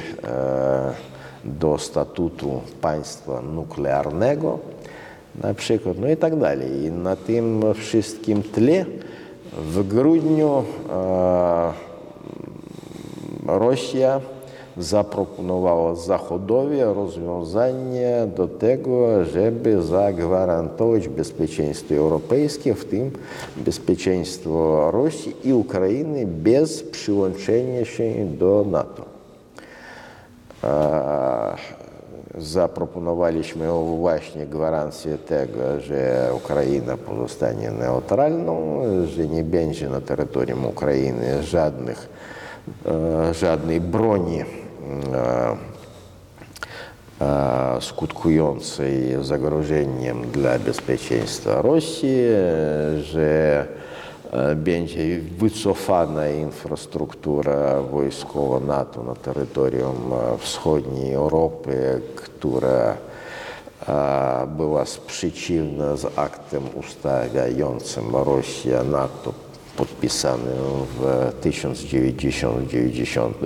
do 1.44 1.78
statutu 1.78 2.60
państwa 2.80 3.42
nuklearnego 3.42 4.58
na 5.42 5.54
przykład, 5.54 5.98
no 5.98 6.08
i 6.08 6.16
tak 6.16 6.38
dalej. 6.38 6.84
I 6.84 6.92
na 6.92 7.16
tym 7.16 7.62
wszystkim 7.74 8.42
tle 8.42 8.84
w 9.52 9.88
grudniu 9.88 10.64
e, 10.90 11.72
Rosja 13.46 14.20
zaproponowała 14.78 15.94
Zachodowi 15.94 16.80
rozwiązanie 16.82 18.26
do 18.36 18.48
tego, 18.48 19.24
żeby 19.24 19.82
zagwarantować 19.82 21.08
bezpieczeństwo 21.08 21.94
europejskie, 21.94 22.74
w 22.74 22.84
tym 22.84 23.10
bezpieczeństwo 23.56 24.90
Rosji 24.90 25.36
i 25.44 25.52
Ukrainy 25.52 26.26
bez 26.26 26.82
przyłączenia 26.82 27.84
się 27.84 28.26
do 28.38 28.64
NATO. 28.70 29.04
E, 30.64 31.87
Zaproponowaliśmy 32.38 33.68
właśnie 33.98 34.46
gwarancję 34.46 35.18
tego, 35.18 35.80
że 35.80 36.30
Ukraina 36.36 36.96
pozostanie 36.96 37.70
neutralną, 37.70 38.82
że 39.06 39.26
nie 39.26 39.44
będzie 39.44 39.88
na 39.88 40.00
terytorium 40.00 40.66
Ukrainy 40.66 41.42
żadnych, 41.42 42.08
e, 42.86 43.34
żadnej 43.34 43.80
broni 43.80 44.40
e, 44.40 44.46
e, 47.20 47.80
skutkującej 47.80 49.16
zagrożeniem 49.20 50.30
dla 50.30 50.58
bezpieczeństwa 50.58 51.62
Rosji, 51.62 52.18
że 53.00 53.66
będzie 54.56 55.20
wycofana 55.38 56.28
infrastruktura 56.28 57.82
wojskowa 57.82 58.60
NATO 58.60 59.02
na 59.02 59.14
terytorium 59.14 60.12
e, 60.12 60.38
wschodniej 60.38 61.14
Europy, 61.14 62.00
która 62.16 62.96
e, 63.88 64.46
była 64.56 64.84
sprzeciwna 64.84 65.96
z 65.96 66.18
aktem 66.18 66.62
ustawiającym 66.74 68.16
Rosję 68.16 68.84
NATO 68.90 69.32
podpisanym 69.76 70.56
w 70.98 71.32
1990 71.40 73.36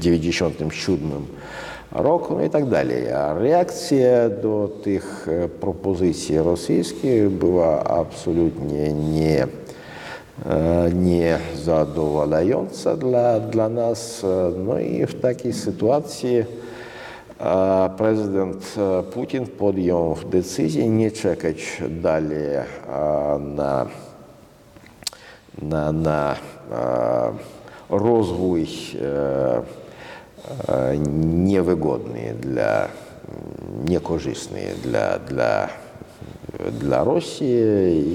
97. 0.00 1.26
1997 1.96 2.02
roku, 2.02 2.34
no 2.34 2.44
i 2.44 2.50
tak 2.50 2.68
dalej. 2.68 3.12
A 3.12 3.34
reakcja 3.34 4.28
do 4.42 4.68
tych 4.82 5.28
e, 5.28 5.48
propozycji 5.48 6.38
rosyjskich 6.38 7.30
była 7.30 7.84
absolutnie 7.84 8.92
nie, 8.92 9.42
e, 9.42 9.48
niezadowalająca 10.94 12.96
dla, 12.96 13.40
dla 13.40 13.68
nas. 13.68 14.24
E, 14.24 14.50
No 14.58 14.78
i 14.78 15.06
w 15.06 15.20
takiej 15.20 15.52
sytuacji 15.52 16.36
e, 16.36 16.44
prezydent 17.96 18.74
e, 18.78 19.02
Putin 19.02 19.46
podjął 19.46 20.16
decyzję 20.30 20.88
nie 20.88 21.10
czekać 21.10 21.82
dla, 34.82 35.18
dla, 35.18 35.68
dla 36.80 37.04
Rosji 37.04 37.46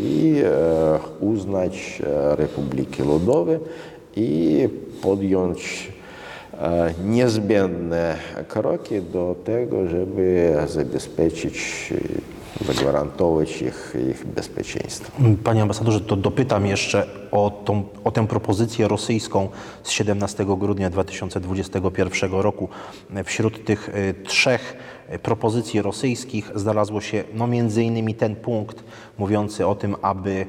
i 0.04 0.42
e, 0.46 1.00
uznać 1.20 2.02
e, 2.06 2.36
Republiki 2.36 3.04
Ludowe 3.04 3.60
i 4.16 4.70
podjąć 5.02 5.92
e, 6.54 6.94
niezbędne 7.06 8.16
kroki 8.48 9.02
do 9.02 9.36
tego, 9.46 9.88
żeby 9.88 10.56
zabezpieczyć, 10.68 11.94
zagwarantować 12.66 13.62
ich, 13.62 13.96
ich 14.12 14.26
bezpieczeństwo. 14.26 15.12
Panie 15.44 15.62
ambasadorze, 15.62 16.02
to 16.02 16.16
dopytam 16.16 16.66
jeszcze 16.66 17.08
o, 17.32 17.62
tą, 17.66 17.84
o 18.04 18.12
tę 18.12 18.28
propozycję 18.28 18.88
rosyjską 18.88 19.50
z 19.84 19.90
17 19.90 20.46
grudnia 20.46 20.90
2021 20.90 22.32
roku. 22.32 22.70
Wśród 23.26 23.66
tych 23.66 23.90
y, 23.90 24.14
trzech 24.24 24.76
y, 25.14 25.20
propozycji 25.20 25.82
rosyjskich 25.82 26.52
znalazło 26.56 27.02
się 27.02 27.24
no, 27.34 27.48
między 27.48 27.84
innymi 27.84 28.16
ten 28.16 28.36
punkt 28.36 28.84
mówiący 29.18 29.68
o 29.68 29.76
tym, 29.76 29.96
aby 30.02 30.46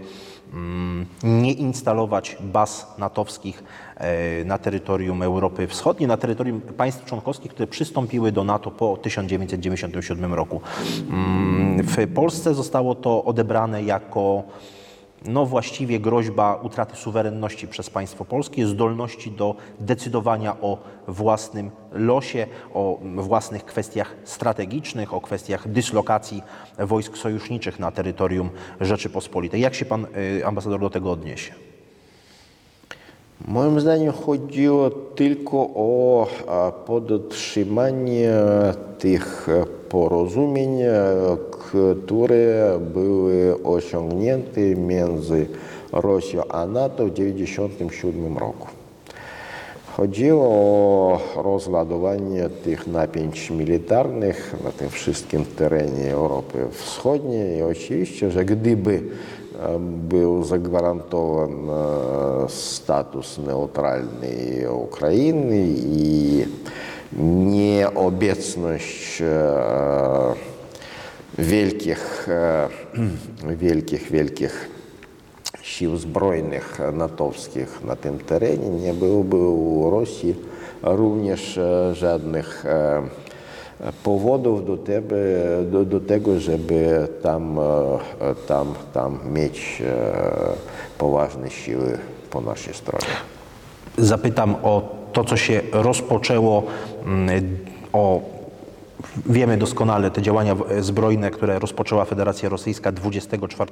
nie 1.22 1.52
instalować 1.52 2.36
baz 2.40 2.94
natowskich 2.98 3.64
e, 3.96 4.44
na 4.44 4.58
terytorium 4.58 5.22
Europy 5.22 5.66
Wschodniej, 5.66 6.08
na 6.08 6.16
terytorium 6.16 6.60
państw 6.60 7.04
członkowskich, 7.04 7.50
które 7.50 7.66
przystąpiły 7.66 8.32
do 8.32 8.44
NATO 8.44 8.70
po 8.70 8.96
1997 8.96 10.34
roku. 10.34 10.60
Mm, 11.10 11.82
W 11.82 12.14
Polsce 12.14 12.54
zostało 12.54 12.94
to 12.94 13.24
odebrane 13.24 13.82
jako 13.82 14.42
no 15.24 15.46
właściwie 15.46 16.00
groźba 16.00 16.54
utraty 16.54 16.96
suwerenności 16.96 17.68
przez 17.68 17.90
państwo 17.90 18.24
polskie, 18.24 18.66
zdolności 18.66 19.30
do 19.30 19.54
decydowania 19.80 20.60
o 20.60 20.78
własnym 21.08 21.70
losie, 21.92 22.46
o 22.74 23.00
własnych 23.16 23.64
kwestiach 23.64 24.16
strategicznych, 24.24 25.14
o 25.14 25.20
kwestiach 25.20 25.68
dyslokacji 25.68 26.42
wojsk 26.78 27.16
sojuszniczych 27.16 27.78
na 27.78 27.90
terytorium 27.90 28.50
Rzeczypospolitej. 28.80 29.60
Jak 29.60 29.74
się 29.74 29.84
pan 29.84 30.06
y, 30.38 30.46
ambasador 30.46 30.80
do 30.80 30.90
tego 30.90 31.10
odniesie? 31.10 31.71
Moim 33.48 33.80
zdaniem 33.80 34.12
chodziło 34.12 34.90
tylko 34.90 35.56
o 35.74 36.26
a, 36.46 36.72
podtrzymanie 36.72 38.32
tych 38.98 39.48
e, 39.48 39.66
porozumień, 39.88 40.82
e, 40.82 40.92
które 41.50 42.78
były 42.94 43.62
osiągnięte 43.64 44.60
między 44.60 45.46
Rosją 45.92 46.42
a 46.48 46.66
NATO 46.66 47.06
w 47.06 47.10
1997 47.10 48.38
roku. 48.38 48.68
Chodziło 49.96 50.44
o 50.44 51.20
rozładowanie 51.36 52.48
tych 52.64 52.86
napięć 52.86 53.50
militarnych 53.50 54.54
na 54.64 54.72
tym 54.72 54.88
wszystkim 54.88 55.44
terenie 55.44 56.12
Europy 56.12 56.58
Wschodniej 56.70 57.58
i 57.58 57.62
oczywiście, 57.62 58.30
że 58.30 58.44
gdyby 58.44 59.02
był 60.08 60.44
zagwarantowany 60.44 61.72
e, 61.72 62.48
status 62.48 63.38
neutralnej 63.38 64.66
Ukrainy 64.68 65.66
i 65.76 66.44
nieobecność 67.50 69.22
e, 69.22 69.54
wielkich, 71.38 72.28
e, 72.28 72.68
wielkich, 73.56 74.10
wielkich 74.10 74.68
sił 75.62 75.96
zbrojnych 75.96 76.78
natowskich 76.92 77.84
na 77.84 77.96
tym 77.96 78.18
terenie 78.18 78.68
nie 78.68 78.94
byłoby 78.94 79.36
u 79.36 79.90
Rosji 79.90 80.34
również 80.82 81.58
e, 81.58 81.94
żadnych 81.94 82.66
e, 82.66 83.02
powodów 84.02 84.66
do, 84.66 84.76
tebe, 84.76 85.16
do, 85.70 85.84
do 85.84 86.00
tego, 86.00 86.40
żeby 86.40 87.08
tam, 87.22 87.58
e, 87.58 87.62
tam, 88.48 88.74
tam 88.92 89.18
mieć 89.34 89.82
e, 89.86 90.12
poważne 90.98 91.50
siły 91.50 91.98
po 92.30 92.40
naszej 92.40 92.74
stronie. 92.74 93.14
Zapytam 93.98 94.56
o 94.62 94.82
to, 95.12 95.24
co 95.24 95.36
się 95.36 95.60
rozpoczęło, 95.72 96.62
mm, 97.04 97.58
o 97.92 98.20
Wiemy 99.26 99.58
doskonale 99.58 100.10
te 100.10 100.22
działania 100.22 100.56
zbrojne, 100.80 101.30
które 101.30 101.58
rozpoczęła 101.58 102.04
Federacja 102.04 102.48
Rosyjska 102.48 102.92
24 102.92 103.70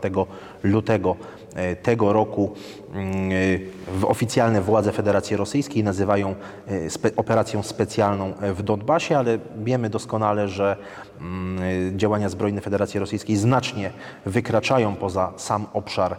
lutego 0.63 1.17
e, 1.55 1.77
tego 1.77 2.13
roku. 2.13 2.53
Mm, 2.95 3.31
e, 4.03 4.07
Oficjalne 4.07 4.61
władze 4.61 4.93
Federacji 4.93 5.37
Rosyjskiej 5.37 5.85
nazywają 5.85 6.35
e, 6.67 6.91
spe, 6.91 7.11
operacją 7.17 7.63
specjalną 7.63 8.33
w 8.55 8.63
Donbasie, 8.63 9.19
ale 9.19 9.39
wiemy 9.65 9.91
doskonale, 9.91 10.49
że 10.49 10.77
mm, 11.21 11.99
działania 11.99 12.29
zbrojne 12.29 12.61
Federacji 12.61 13.01
Rosyjskiej 13.01 13.37
znacznie 13.37 13.91
wykraczają 14.27 14.97
poza 14.97 15.33
sam 15.37 15.67
obszar 15.73 16.17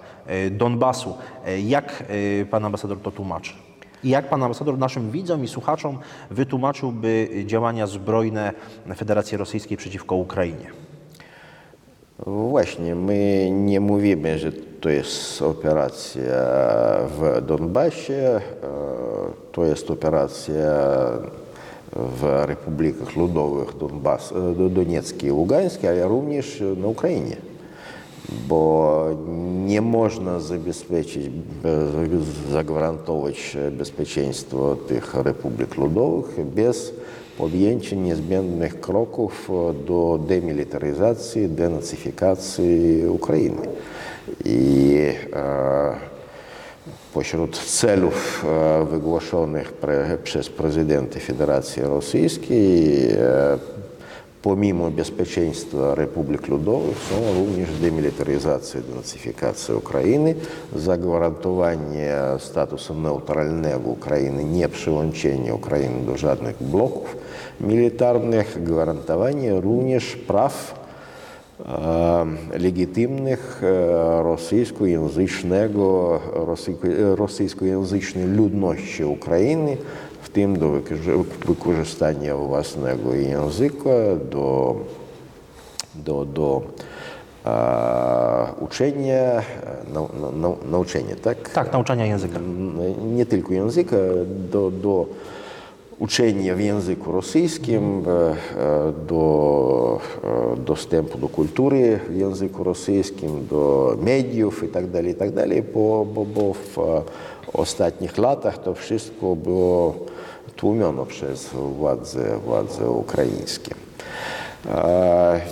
Donbasu. 0.51 1.18
Jak 1.64 2.03
pan 2.51 2.66
ambasador 2.66 2.99
to 3.01 3.12
tłumaczy? 3.12 3.70
I 4.04 4.10
jak 4.10 4.30
pan 4.30 4.43
ambasador 4.43 4.78
naszym 4.78 5.12
widzom 5.12 5.43
i 5.43 5.47
słuchaczom 5.47 5.97
wytłumaczyłby 6.32 7.30
działania 7.45 7.88
zbrojne 7.88 8.54
Federacji 8.95 9.38
Rosyjskiej 9.38 9.78
przeciwko 9.78 10.16
Ukrainie? 10.16 10.72
Właśnie, 12.28 12.95
my 12.95 13.49
nie 13.52 13.80
mówimy, 13.80 14.39
że 14.39 14.52
to 14.52 14.89
jest 14.89 15.41
operacja 15.41 16.34
w 17.08 17.41
Donbasie, 17.47 18.14
e, 18.14 18.41
to 19.52 19.66
jest 19.66 19.91
operacja 19.91 20.82
w 21.95 22.43
Republikach 22.45 23.16
Ludowych 23.16 23.78
Donbas, 23.78 24.32
e, 24.32 24.70
Donieckiej 24.70 25.30
i 25.30 25.32
Ługańskiej, 25.32 25.89
ale 25.89 26.08
również 26.08 26.64
na 26.78 26.88
Ukrainie. 26.88 27.51
Bo 28.47 29.05
nie 29.65 29.82
można 29.82 30.39
zabezpieczyć, 30.39 31.29
be- 31.29 32.51
zagwarantować 32.51 33.57
bezpieczeństwo 33.71 34.75
tych 34.88 35.13
Republik 35.13 35.75
Ludowych 35.77 36.45
bez 36.45 36.93
podjęcia 37.38 37.95
niezbędnych 37.95 38.79
kroków 38.82 39.51
do 39.88 40.19
demilitaryzacji, 40.27 41.49
denacyfikacji 41.49 43.05
Ukrainy. 43.07 43.67
I 44.45 44.95
e, 45.34 46.11
Pośród 47.13 47.57
celów 47.57 48.45
e, 48.47 48.86
wygłoszonych 48.86 49.73
pre, 49.73 50.17
przez 50.23 50.49
prezydenta 50.49 51.19
Federacji 51.19 51.84
Rosyjskiej, 51.84 52.97
e, 54.42 54.44
pomimo 54.44 54.92
bezpieczeństwa 54.92 55.96
Republik 55.96 56.48
Ludowych, 56.48 56.98
są 56.98 57.16
również 57.34 57.70
demilitaryzacja 57.80 58.80
i 58.80 58.84
denacyfikacja 58.84 59.76
Ukrainy, 59.76 60.36
zagwarantowanie 60.76 62.14
statusu 62.39 62.96
neutralnego 62.96 63.89
Ukrainy, 63.89 64.44
nie 64.44 64.70
przyłączenie 64.70 65.54
Ukrainy 65.54 66.06
do 66.06 66.18
żadnych 66.18 66.64
bloków 66.64 67.18
militarnych, 67.62 68.64
gwarantowanie 68.64 69.62
również 69.62 70.16
praw 70.16 70.82
e, 71.60 72.60
legitymnych 72.60 73.62
e, 73.64 74.24
rosyjskojęzycznego, 74.24 76.20
rosyjsko- 76.34 76.88
rosyjskojęzycznej 80.32 80.32
ludności 80.32 80.32
Ukrainy, 80.32 80.32
w 80.32 80.34
tym 80.34 80.57
do 80.59 80.69
wykorze- 80.69 81.23
wykorzystania 81.45 82.36
własnego 82.36 83.13
języka, 83.13 83.89
do, 84.32 84.75
do, 85.95 86.25
do 86.25 86.61
e, 87.45 88.47
uczenia, 88.59 89.13
e, 89.13 89.43
nau, 89.93 90.09
nau, 90.21 90.32
nau, 90.32 90.57
nauczenia, 90.71 91.15
tak? 91.23 91.49
Tak, 91.49 91.73
nauczania 91.73 92.05
języka. 92.05 92.39
nie 93.13 93.25
tylko 93.25 93.53
języka, 93.53 93.95
do, 94.51 94.71
do 94.71 95.05
uczenia 95.99 96.55
w 96.55 96.59
języku 96.59 97.11
rosyjskim, 97.11 98.03
e, 98.07 98.32
e, 98.61 98.93
do 99.07 99.99
e, 100.23 100.57
dostępu 100.57 101.17
do 101.17 101.29
kultury 101.29 101.99
w 102.09 102.15
języku 102.15 102.63
rosyjskim, 102.63 103.47
do 103.47 103.95
mediów 104.01 104.63
itd., 104.63 105.03
itd., 105.03 105.47
bo, 105.73 106.05
bo, 106.05 106.25
bo 109.36 109.93
tłumione 110.62 111.05
przez 111.05 111.49
władze, 111.53 112.38
władze 112.38 112.89
ukraińskie. 112.89 113.76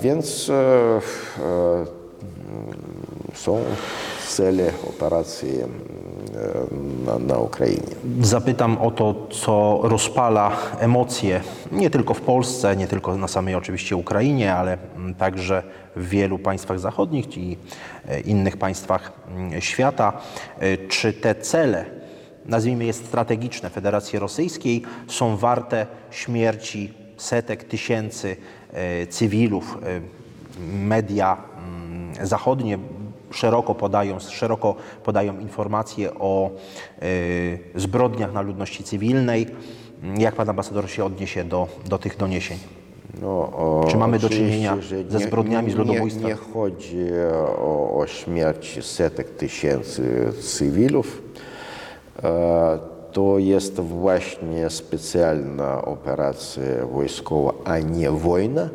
Więc 0.02 0.50
e, 0.50 0.54
e, 0.54 1.86
są 3.34 3.60
cele 4.28 4.72
operacji 4.90 5.50
e, 5.50 5.68
na, 7.06 7.20
na 7.20 7.38
Ukrainie. 7.38 7.96
Zapytam 8.22 8.78
o 8.78 8.92
to, 8.92 9.28
co 9.30 9.80
rozpala 9.84 10.52
emocje 10.80 11.42
nie 11.72 11.90
tylko 11.90 12.14
w 12.14 12.22
Polsce, 12.22 12.76
nie 12.76 12.88
tylko 12.88 13.18
na 13.18 13.28
samej 13.28 13.56
oczywiście 13.56 13.96
Ukrainie, 13.96 14.56
ale 14.56 14.78
także 15.18 15.64
w 15.96 16.10
wielu 16.10 16.40
państwach 16.40 16.80
zachodnich 16.80 17.38
i 17.38 17.58
innych 18.26 18.58
państwach 18.58 19.12
mm, 19.36 19.62
świata. 19.62 20.14
Czy 20.90 21.14
te 21.14 21.36
cele, 21.36 21.99
nazwijmy 22.46 22.86
je 22.86 22.94
strategiczne 22.94 23.70
Federacji 23.70 24.20
Rosyjskiej, 24.20 24.82
są 25.08 25.38
warte 25.38 25.88
śmierci 26.12 26.94
setek 27.18 27.64
tysięcy 27.64 28.38
e, 28.74 29.08
cywilów? 29.08 29.78
E, 29.84 30.20
Media 30.74 31.38
mm, 31.58 32.28
zachodnie 32.28 32.78
szeroko 33.32 33.76
podają, 33.76 34.20
szeroko 34.20 34.76
podają 35.04 35.40
informacje 35.40 36.14
o 36.14 36.52
y, 37.04 37.60
zbrodniach 37.76 38.34
na 38.34 38.42
ludności 38.42 38.84
cywilnej. 38.84 39.48
Jak 40.18 40.36
pan 40.36 40.50
ambasador 40.50 40.90
się 40.90 41.06
odniesie 41.06 41.44
do, 41.44 41.68
do 41.90 41.98
tych 41.98 42.18
doniesień? 42.18 42.58
No, 43.22 43.28
o, 43.28 43.86
Czy 43.90 43.98
mamy 43.98 44.20
do 44.20 44.30
czynienia 44.30 44.82
że 44.82 45.04
ze 45.10 45.20
zbrodniami 45.20 45.72
z 45.72 45.76
ludobójstwa? 45.76 46.24
Nie, 46.24 46.30
nie 46.30 46.36
chodzi 46.36 47.08
o, 47.58 48.00
o 48.00 48.08
śmierć 48.08 48.86
setek 48.86 49.30
tysięcy 49.30 50.34
cywilów. 50.42 51.22
E, 52.24 52.80
To 53.12 53.40
jest 53.40 53.80
właśnie 53.80 54.70
specjalna 54.70 55.82
operacja 55.86 56.86
wojskowa, 56.94 57.54
a 57.66 57.80
nie 57.80 58.12
wojna. 58.12 58.70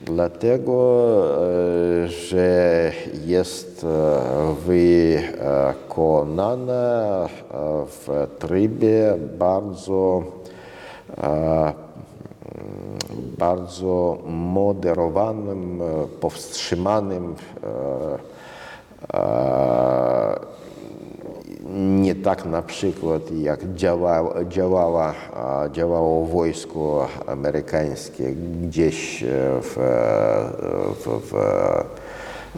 Dlatego, 0.00 0.74
e, 2.04 2.08
że 2.08 2.92
jest 3.24 3.84
e, 3.84 3.86
wykonana 5.86 6.26
w 7.86 8.26
trybie 8.38 9.14
bardzo 9.38 10.22
bardzo 13.38 14.18
moderowanym, 14.26 15.80
powstrzymanym, 16.20 17.34
nie 21.74 22.14
tak 22.14 22.44
na 22.44 22.62
przykład 22.62 23.22
jak 23.30 23.74
działa, 23.74 24.44
działała, 24.48 25.14
działało 25.72 26.26
wojsko 26.26 27.08
amerykańskie 27.26 28.32
gdzieś 28.32 29.22
e, 29.22 29.26
w, 29.62 29.78
e, 29.78 29.84
w, 30.94 31.30
w 31.30 31.34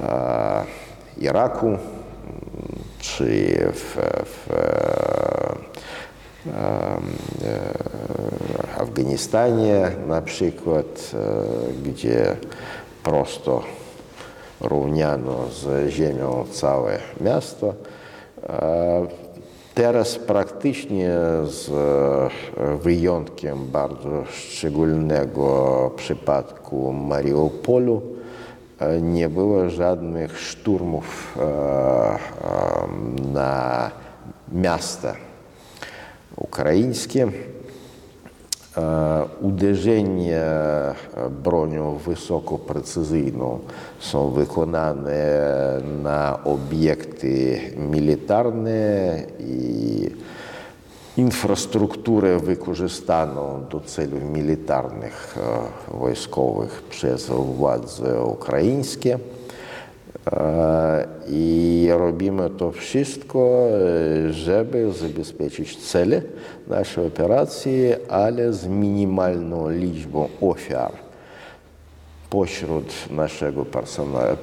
e, 0.03 0.65
Iraku 1.19 1.79
czy 2.99 3.57
w, 3.73 3.97
w 4.25 4.49
w 8.75 8.81
Afganistanie 8.81 9.91
na 10.07 10.23
przykład, 10.23 11.11
gdzie 11.85 12.37
prosto 13.03 13.63
równano 14.61 15.49
z 15.51 15.91
ziemią 15.91 16.45
całe 16.53 16.99
miasto. 17.21 17.75
E, 18.49 19.29
Teraz 19.79 20.19
praktycznie 20.19 21.11
z 21.45 21.71
e, 21.71 22.77
wyjątkiem 22.77 23.67
bardzo 23.67 24.25
szczególnego 24.25 25.91
przypadku 25.97 26.93
Mariupolu 26.93 28.03
e, 28.79 29.01
nie 29.03 29.29
było 29.29 29.71
żadnych 29.71 30.39
szturmów 30.41 31.39
na 33.33 33.91
miasta 34.53 35.15
ukraińskie. 36.37 37.29
E, 38.79 39.29
są 43.99 44.31
wykonane 44.31 45.41
na 46.03 46.39
obiekty 46.45 47.61
militarne 47.77 49.23
i 49.41 50.11
infrastrukturę 51.17 52.39
wykorzystaną 52.39 53.65
do 53.71 53.81
celów 53.81 54.23
militarnych, 54.23 55.37
e, 55.91 55.99
wojskowych 55.99 56.83
przez 56.83 57.27
władze 57.29 58.23
ukraińskie. 58.23 59.19
E, 60.33 61.07
I 61.29 61.89
robimy 61.91 62.51
to 62.51 62.73
wszystko, 62.73 63.69
e, 64.29 64.33
żeby 64.33 64.93
zabezpieczyć 64.93 65.77
cele 65.77 66.23
naszej 66.67 67.07
operacji, 67.07 67.81
ale 68.09 68.53
z 68.53 68.67
minimalną 68.67 69.71
liczbą 69.71 70.29
ofiar 70.41 70.93
pośród 72.31 73.11
naszego 73.11 73.65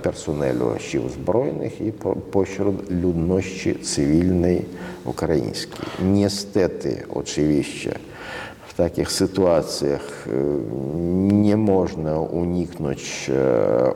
personelu 0.01 0.65
sił 0.79 1.09
zbrojnych 1.09 1.81
i 1.81 1.91
po, 1.91 2.15
pośród 2.15 2.91
ludności 2.91 3.75
cywilnej 3.75 4.65
ukraińskiej. 5.05 5.85
Niestety, 6.03 7.03
oczywiście, 7.13 7.91
w 8.67 8.73
takich 8.73 9.11
sytuacjach 9.11 10.27
e, 10.27 11.33
nie 11.33 11.57
można 11.57 12.19
uniknąć 12.19 13.31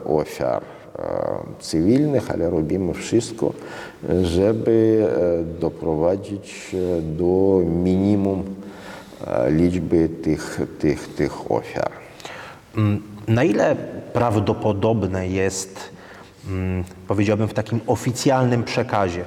ofiar 0.04 0.62
cywilnych, 1.58 2.30
ale 2.30 2.50
robimy 2.50 2.94
wszystko, 2.94 3.52
żeby 4.22 5.06
e, 5.56 5.60
doprowadzić 5.60 6.74
e, 6.98 7.00
do 7.02 7.60
minimum 7.66 8.44
e, 9.26 9.50
liczby 9.50 10.08
tych, 10.08 10.60
tych, 10.78 11.14
tych 11.14 11.52
ofiar. 11.52 11.90
Mm, 12.76 13.02
Na 13.28 13.44
ile 13.44 13.76
prawdopodobne 14.12 15.28
jest, 15.28 15.80
mm, 16.48 16.84
powiedziałbym, 17.08 17.48
w 17.48 17.54
takim 17.54 17.80
oficjalnym 17.86 18.64
przekazie 18.64 19.24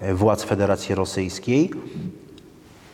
e, 0.00 0.14
władz 0.14 0.42
Federacji 0.42 0.94
Rosyjskiej 0.94 1.70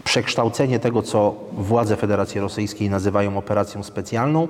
przekształcenie 0.04 0.78
tego, 0.78 1.02
co 1.02 1.34
władze 1.52 1.96
Federacji 1.96 2.40
Rosyjskiej 2.40 2.90
nazywają 2.90 3.38
operacją 3.38 3.82
specjalną, 3.82 4.48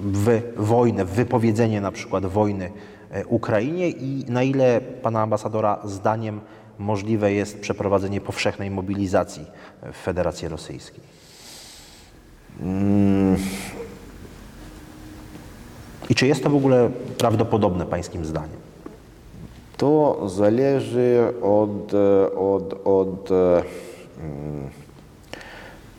w 0.00 0.42
wojnę, 0.56 1.04
w 1.04 1.10
wypowiedzenie 1.10 1.80
na 1.80 1.92
przykład 1.92 2.26
wojny 2.26 2.70
e, 3.10 3.26
Ukrainie 3.26 3.88
i 3.88 4.24
na 4.28 4.42
ile 4.42 4.80
pana 4.80 5.22
ambasadora 5.22 5.78
zdaniem 5.84 6.40
możliwe 6.78 7.32
jest 7.32 7.60
przeprowadzenie 7.60 8.20
powszechnej 8.20 8.70
mobilizacji 8.70 9.46
w 9.92 9.96
Federacji 9.96 10.48
Rosyjskiej? 10.48 11.04
I 16.10 16.14
czy 16.14 16.26
jest 16.26 16.42
to 16.42 16.50
w 16.50 16.56
ogóle 16.56 16.90
prawdopodobne 17.18 17.86
pańskim 17.86 18.24
zdaniem? 18.24 18.60
To 19.76 20.22
zależy 20.28 21.32
od, 21.42 21.94
e, 21.94 22.32
od, 22.36 22.86
od 22.86 23.30
e, 23.30 23.62
mm, 24.22 24.70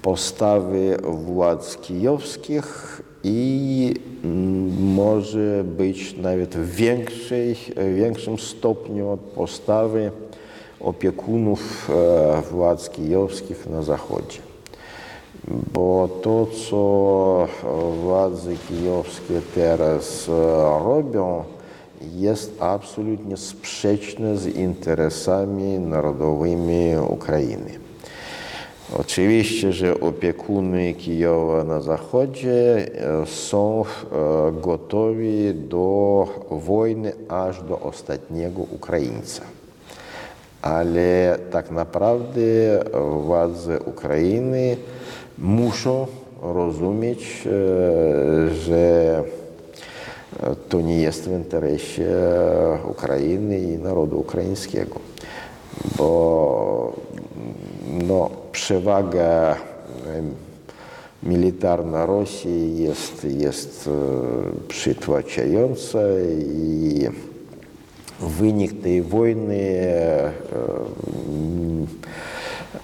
postawy 0.01 0.97
władz 1.03 1.77
kijowskich 1.77 3.00
i 3.23 3.93
mm, 4.23 4.93
może 4.93 5.63
być 5.63 6.17
nawet 6.17 6.55
w 6.55 6.75
większej, 6.75 7.55
większym 7.95 8.39
stopniu 8.39 9.09
od 9.09 9.19
postawy 9.19 10.11
opiekunów 10.79 11.89
e, 11.89 12.41
władz 12.41 12.89
kijowskich 12.89 13.69
na 13.69 13.81
zachodzie. 13.81 14.39
Bo 15.73 16.09
to, 16.21 16.47
co 16.69 17.47
władze 18.03 18.51
kijowskie 18.69 19.41
teraz 19.55 20.29
e, 20.29 20.31
robią, 20.83 21.43
jest 22.15 22.61
absolutnie 22.61 23.37
sprzeczne 23.37 24.37
z 24.37 24.47
interesami 24.47 25.79
narodowymi 25.79 26.95
Ukrainy. 27.09 27.80
Oczywiście, 28.99 29.73
że 29.73 29.99
opiekuny 29.99 30.93
Kijowa 30.93 31.63
na 31.63 31.81
zachodzie 31.81 32.87
e, 33.21 33.25
są 33.25 33.83
e, 33.83 34.51
gotowi 34.61 35.53
do 35.53 36.27
wojny 36.51 37.13
aż 37.29 37.63
do 37.63 37.79
ostatniego 37.79 38.61
Ukraińca. 38.61 39.41
Ale 40.61 41.39
tak 41.51 41.71
naprawdę 41.71 42.41
władze 43.23 43.79
Ukrainy 43.79 44.77
muszą 45.37 46.07
rozumieć, 46.41 47.47
e, 47.47 48.55
że 48.55 49.23
to 50.69 50.81
nie 50.81 51.01
jest 51.01 51.29
w 51.29 51.31
interesie 51.31 52.07
Ukrainy 52.85 53.59
i 53.59 53.77
narodu 53.77 54.19
ukraińskiego, 54.19 54.99
bo 55.97 56.93
no, 58.07 58.40
przewaga 58.51 59.55
militarna 61.23 62.05
Rosji 62.05 62.83
jest, 62.83 63.23
jest 63.23 63.87
e, 63.87 63.91
przytłaczająca 64.67 65.99
i 66.47 67.07
wynik 68.19 68.81
tej 68.81 69.01
wojny 69.01 69.55
e, 69.55 70.31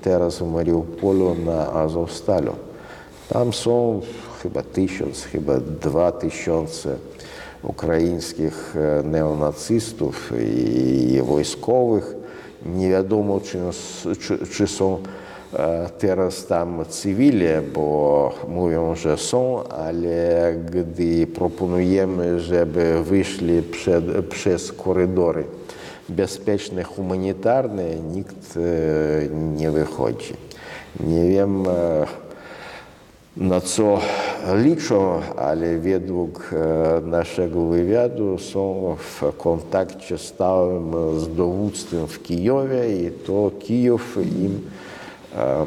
teraz 0.02 0.40
w 0.40 0.52
Mariupolu 0.52 1.36
na 1.36 1.74
Azowstalu. 1.74 2.52
Tam 3.30 3.54
są 3.54 4.02
chyba 4.44 4.64
tysiąc, 4.64 5.28
e, 15.56 15.90
teraz 15.98 16.46
tam 16.46 16.86
cywile, 16.90 17.62
bo 17.62 18.34
mówią, 18.48 18.96
że 18.96 19.18
są, 19.18 19.64
ale 19.64 20.54
gdy 20.72 21.28
proponujemy, 21.28 22.40
żeby 22.40 23.04
wyszli 23.04 23.62
przed, 23.62 24.26
przez 24.26 24.72
korydory 24.72 25.44
bezpieczne, 26.10 26.84
humanitarne, 26.84 27.96
nikt 27.96 28.58
e, 28.58 28.60
nie 29.58 29.72
wychodzi. 29.72 30.34
Nie 31.00 31.30
wiem, 31.30 31.68
e, 31.68 32.06
na 33.38 33.62
co 33.62 34.00
liczą, 34.56 35.22
ale 35.38 35.78
według 35.78 36.52
naszego 37.06 37.66
wywiadu 37.66 38.38
są 38.38 38.96
w 39.00 39.38
kontakcie 39.38 40.18
stałym 40.18 40.92
z 41.20 41.36
dowództwem 41.36 42.08
w 42.08 42.24
Kijowie 42.24 43.02
i 43.02 43.12
to 43.12 43.52
Kijów 43.60 44.18
im 44.18 44.62
e, 45.38 45.66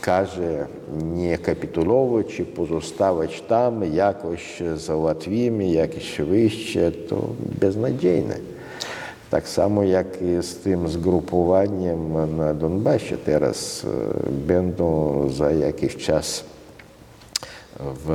każe 0.00 0.66
nie 1.14 1.38
kapitulować 1.38 2.40
i 2.40 2.44
pozostawać 2.44 3.40
tam, 3.40 3.94
jakoś 3.94 4.62
załatwimy 4.76 5.66
jakieś 5.66 6.18
wyjście, 6.18 6.92
to 6.92 7.28
beznadziejne. 7.60 8.36
Tak 9.30 9.48
samo 9.48 9.82
jak 9.82 10.22
i 10.22 10.42
z 10.42 10.56
tym 10.56 10.88
zgrupowaniem 10.88 12.36
na 12.36 12.54
Donbasie 12.54 13.16
teraz 13.16 13.84
e, 13.84 14.30
będą 14.30 15.28
za 15.30 15.50
jakiś 15.50 15.96
czas 15.96 16.44
w, 17.80 18.10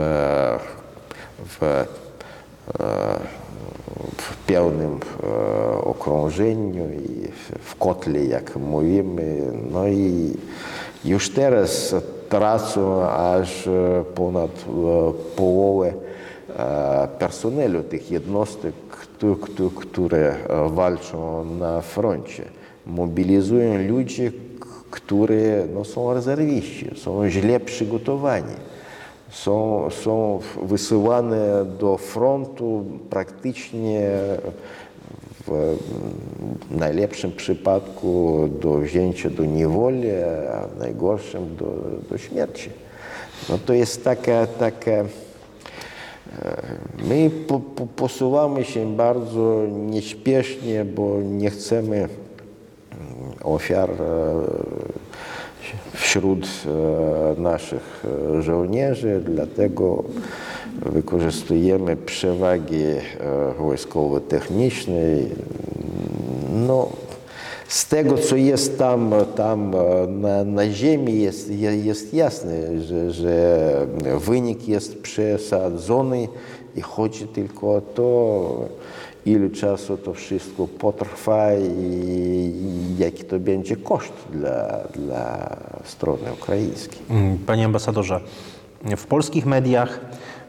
w, 4.17 4.37
pełnym 4.47 4.99
e, 5.23 5.77
okrążeniu 5.83 6.83
i 6.93 7.27
w- 7.65 7.75
kotle, 7.75 8.25
jak 8.25 8.55
mówimy. 8.55 9.41
No 9.71 9.87
i 9.87 10.33
już 11.05 11.29
teraz 11.29 11.95
tracą 12.29 13.09
aż 13.09 13.67
e, 13.67 14.03
ponad 14.15 14.51
e, 14.51 15.13
połowę 15.35 15.93
personelu 17.19 17.83
tych 17.83 18.11
jednostek, 18.11 18.73
któ- 18.89 19.35
któ- 19.35 19.69
które 19.71 20.35
walczą 20.67 21.45
na 21.45 21.81
froncie. 21.81 22.43
Mobilizują 22.85 23.87
ludzi, 23.87 24.31
którzy 24.91 25.67
no, 25.73 25.85
są 25.85 26.13
rezerwiści, 26.13 26.89
są 26.95 27.29
źle 27.29 27.59
przygotowani 27.59 28.53
są, 29.31 29.87
są 30.03 30.39
wysyłane 30.63 31.65
do 31.79 31.97
frontu 31.97 32.85
praktycznie 33.09 34.09
w 35.47 35.77
najlepszym 36.71 37.31
przypadku 37.31 38.49
do 38.61 38.77
wzięcia 38.77 39.29
do 39.29 39.45
niewoli, 39.45 40.07
a 40.53 40.67
w 40.67 40.79
najgorszym 40.79 41.55
do, 41.55 41.65
do 42.09 42.17
śmierci. 42.17 42.69
No 43.49 43.57
to 43.65 43.73
jest 43.73 44.03
taka, 44.03 44.47
taka 44.47 44.91
e, 44.91 45.05
my 47.03 47.29
po, 47.47 47.59
po, 47.59 47.85
posuwamy 47.85 48.63
się 48.63 48.95
bardzo 48.95 49.65
nieśpiesznie, 49.67 50.85
bo 50.85 51.21
nie 51.21 51.49
chcemy 51.49 51.97
mm, 51.97 52.09
ofiar 53.43 53.89
e, 53.89 53.95
wśród 56.11 56.45
e, 57.37 57.41
naszych 57.41 58.05
e, 58.37 58.41
żołnierzy, 58.41 59.21
dlatego 59.25 60.03
wykorzystujemy 60.85 61.95
przewagi 61.95 62.83
e, 62.83 62.99
wojskowo-techniczne. 63.59 64.93
No, 66.67 66.89
z 67.67 67.87
tego, 67.87 68.17
co 68.17 68.35
jest 68.35 68.77
tam, 68.79 69.11
tam 69.35 69.71
na, 70.21 70.43
na 70.43 70.69
ziemi, 70.71 71.21
jest, 71.21 71.49
je- 71.51 71.77
jest 71.77 72.13
jasne, 72.13 72.81
że, 72.81 73.11
że 73.11 73.87
wynik 74.19 74.67
jest 74.67 75.01
przesadzony 75.01 76.27
i 76.75 76.81
chodzi 76.81 77.27
tylko 77.27 77.75
o 77.75 77.81
to, 77.81 78.67
ile 79.25 79.49
czasu 79.49 79.97
to 79.97 80.13
wszystko 80.13 80.67
potrwa 80.67 81.53
i, 81.53 82.95
jaki 82.97 83.23
to 83.23 83.39
będzie 83.39 83.75
koszt 83.75 84.13
dla, 84.31 84.79
dla 84.95 85.57
strony 85.83 86.33
ukraińskiej. 86.33 87.01
Mm, 87.09 87.37
Panie 87.37 87.65
ambasadorze, 87.65 88.19
w 88.97 89.05
polskich 89.05 89.45
mediach 89.45 89.99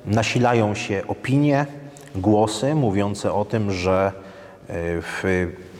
nasilają 0.06 0.74
się 0.74 1.02
opinie, 1.08 1.66
głosy 2.14 2.74
mówiące 2.74 3.32
o 3.32 3.44
tym, 3.44 3.70
że 3.70 4.12
y, 4.70 4.72
w 5.02 5.22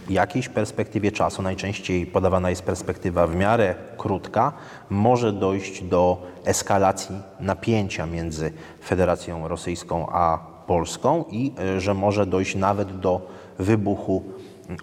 jakiejś 0.08 0.48
perspektywie 0.48 1.12
czasu, 1.12 1.42
najczęściej 1.42 2.06
podawana 2.06 2.50
jest 2.50 2.62
perspektywa 2.62 3.26
w 3.26 3.36
miarę 3.36 3.74
krótka, 3.98 4.52
może 4.90 5.32
dojść 5.32 5.82
do 5.82 6.22
eskalacji 6.44 7.16
napięcia 7.40 8.06
między 8.06 8.52
Federacją 8.84 9.48
Rosyjską 9.48 10.06
a 10.10 10.51
Polską 10.66 11.24
i 11.30 11.52
y, 11.76 11.80
że 11.80 11.94
może 11.94 12.26
dojść 12.26 12.54
nawet 12.54 13.00
do 13.00 13.20
wybuchu 13.58 14.22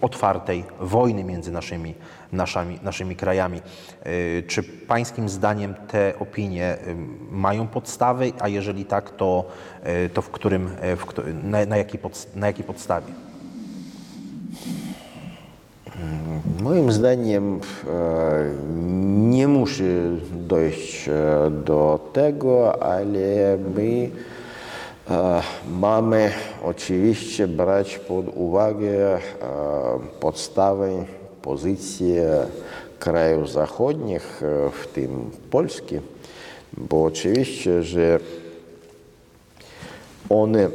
otwartej 0.01 0.63
wojny 0.79 1.23
między 1.23 1.51
naszymi, 1.51 1.93
naszami, 2.31 2.79
naszymi 2.83 3.15
krajami. 3.15 3.61
Y, 4.05 4.43
Czy 4.47 4.63
pańskim 4.63 5.29
zdaniem 5.29 5.73
te 5.87 6.13
opinie 6.19 6.77
y, 6.87 6.95
mają 7.31 7.67
podstawy, 7.67 8.31
a 8.39 8.47
jeżeli 8.47 8.85
tak, 8.85 9.09
to, 9.09 9.45
to 10.13 10.21
w 10.21 10.29
którym, 10.29 10.67
w, 10.67 11.05
na, 11.43 11.65
na, 11.65 11.77
jakiej 11.77 11.99
podst- 12.01 12.35
na 12.35 12.47
jakiej 12.47 12.65
podstawie? 12.65 13.13
Moim 16.63 16.91
zdaniem 16.91 17.59
e, 17.59 17.59
nie 19.29 19.47
musi 19.47 19.83
dojść 20.47 21.07
e, 21.09 21.11
do 21.65 22.09
tego, 22.13 22.83
ale 22.83 23.57
my 23.75 24.09
e, 24.09 24.28
mamy 25.69 26.31
oczywiście 26.63 27.47
brać 27.47 27.97
pod 27.97 28.25
uwagę 28.35 29.15
e, 29.15 29.19
podstawy, 30.19 31.05
pozycje 31.41 32.29
krajów 32.99 33.51
zachodnich, 33.51 34.43
e, 34.43 34.69
w 34.71 34.87
tym 34.87 35.31
Polski, 35.51 35.99
bo 36.77 37.03
oczywiście, 37.03 37.83
że 37.83 38.19
one 40.29 40.69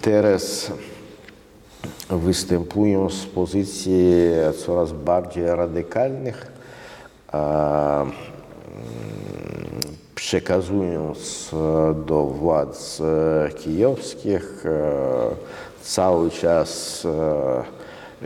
teraz 0.00 0.72
występują 2.10 3.10
z 3.10 3.26
pozycji 3.26 4.14
coraz 4.66 4.92
bardziej 4.92 5.46
radykalnych, 5.46 6.52
e, 11.52 11.52
e, 11.52 11.94
e, 17.04 17.04
e, 17.04 17.62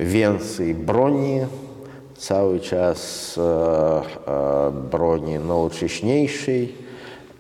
więcej 0.05 0.75
broni, 0.75 1.41
cały 2.17 2.61
czas 2.61 3.35
e, 3.39 3.43
e, 3.43 4.03
broni 4.91 5.39
nowocześniejszej, 5.39 6.75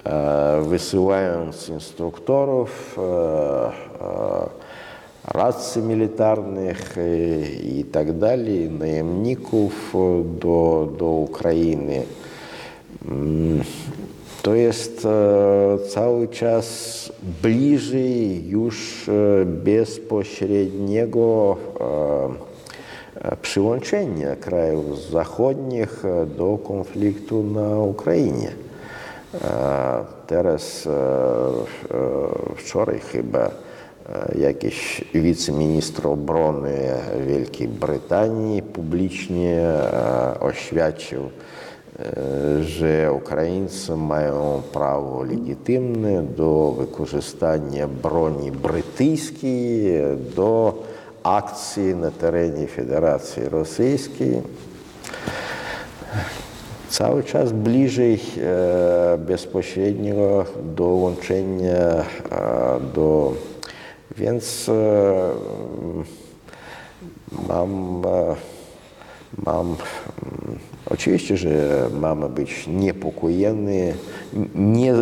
e, 0.04 0.62
wysyłając 0.68 1.68
instruktorów, 1.68 2.98
e, 2.98 3.02
e, 3.02 3.06
racji 5.34 5.82
militarnych 5.82 6.96
i, 7.62 7.78
i 7.78 7.84
tak 7.84 8.18
dalej, 8.18 8.70
najemników 8.70 9.94
do, 10.40 10.88
do 10.98 11.06
Ukrainy. 11.06 12.02
To 14.46 14.54
jest 14.54 15.04
e, 15.04 15.08
cały 15.88 16.28
czas 16.28 16.66
bliżej 17.42 18.48
już 18.48 19.08
e, 19.08 19.12
bezpośredniego 19.44 21.56
e, 23.24 23.36
przyłączenia 23.36 24.36
krajów 24.36 25.10
zachodnich 25.10 26.02
do 26.38 26.58
konfliktu 26.58 27.42
na 27.42 27.78
Ukrainie. 27.78 28.52
Teraz 30.26 30.88
wczoraj 32.56 32.98
chyba 32.98 33.50
jakiś 34.38 35.04
wiceministr 35.14 36.06
obrony 36.06 36.74
Wielkiej 37.26 37.68
Brytanii 37.68 38.62
publicznie 38.62 39.62
oświadczył, 40.40 41.30
że 42.60 43.12
Ukraińcy 43.12 43.96
mają 43.96 44.62
prawo 44.72 45.22
legitymne 45.22 46.22
do 46.22 46.74
wykorzystania 46.78 47.88
broni 47.88 48.52
brytyjskiej 48.52 49.84
do 50.36 50.82
akcji 51.22 51.94
na 51.94 52.10
terenie 52.10 52.66
Federacji 52.66 53.48
Rosyjskiej 53.48 54.42
cały 56.88 57.24
czas 57.24 57.52
bliżej 57.52 58.14
e, 58.14 59.18
bezpośredniego 59.18 60.44
dołączenia 60.76 61.70
e, 61.70 62.04
do. 62.94 63.32
Więc 64.16 64.68
e, 64.68 64.72
mam, 67.48 68.02
e, 68.06 68.36
mam 69.46 69.66
mm, 69.66 70.58
oczywiście, 70.90 71.36
że 71.36 71.50
mamy 72.00 72.28
być 72.28 72.66
niepokojeni, 72.66 73.78
nie, 74.54 74.94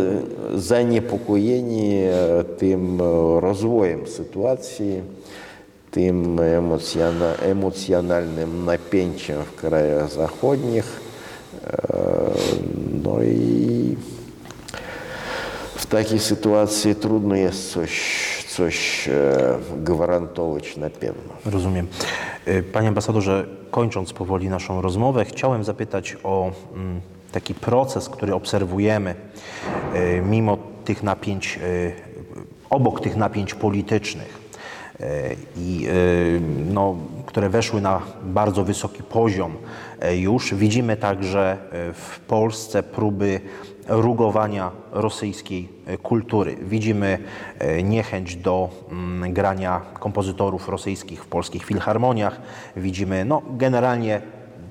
zaniepokojeni 0.55 1.95
e, 1.95 2.45
tym 2.45 3.01
e, 3.01 3.41
rozwojem 3.41 4.07
sytuacji 4.07 5.03
tym 5.91 6.41
emocjonalnym 7.43 8.65
napięciem 8.65 9.43
w 9.43 9.55
krajach 9.55 10.11
zachodnich. 10.11 11.01
E, 11.67 12.25
No 13.05 13.23
i 13.23 13.97
w 15.75 15.87
takiej 15.87 16.19
sytuacji 16.19 16.95
trudno 16.95 17.35
jest 17.35 17.73
coś, 17.73 18.45
coś 18.49 19.09
e, 19.09 19.59
gwarantować 19.83 20.77
na 20.77 20.91
pewno. 20.91 21.33
Rozumiem. 21.47 21.87
Y, 22.49 22.63
Panie 22.63 22.89
ambasadorze, 22.89 23.47
kończąc 23.71 24.13
powoli 24.13 24.49
naszą 24.49 24.83
rozmowę, 24.83 25.25
chciałem 25.25 25.65
zapytać 25.65 26.17
o 26.23 26.51
mm, 26.75 27.01
taki 27.33 27.55
proces, 27.55 28.09
który 28.09 28.35
obserwujemy 28.35 29.15
y, 29.95 30.23
mimo 30.23 30.59
tych 30.85 31.03
napięć, 31.03 31.59
y, 31.63 31.93
obok 32.71 33.01
tych 33.01 33.17
napięć 33.17 33.55
politycznych. 33.55 34.45
i 35.57 35.89
no, 36.73 36.97
które 37.27 37.49
weszły 37.49 37.81
na 37.81 38.03
bardzo 38.23 38.65
wysoki 38.65 39.03
poziom 39.03 39.53
już. 40.17 40.55
Widzimy 40.55 40.97
także 40.97 41.57
w 41.95 42.21
Polsce 42.21 42.83
próby 42.83 43.41
rugowania 43.89 44.71
rosyjskiej 44.93 45.69
e, 45.87 45.99
kultury. 45.99 46.57
Widzimy 46.63 47.19
e, 47.59 47.83
niechęć 47.83 48.37
do 48.37 48.69
mm, 48.91 49.33
grania 49.33 49.81
kompozytorów 50.01 50.69
rosyjskich 50.69 51.23
w 51.25 51.27
polskich 51.27 51.65
filharmoniach. 51.65 52.41
Widzimy 52.77 53.25
no, 53.25 53.43
generalnie 53.51 54.21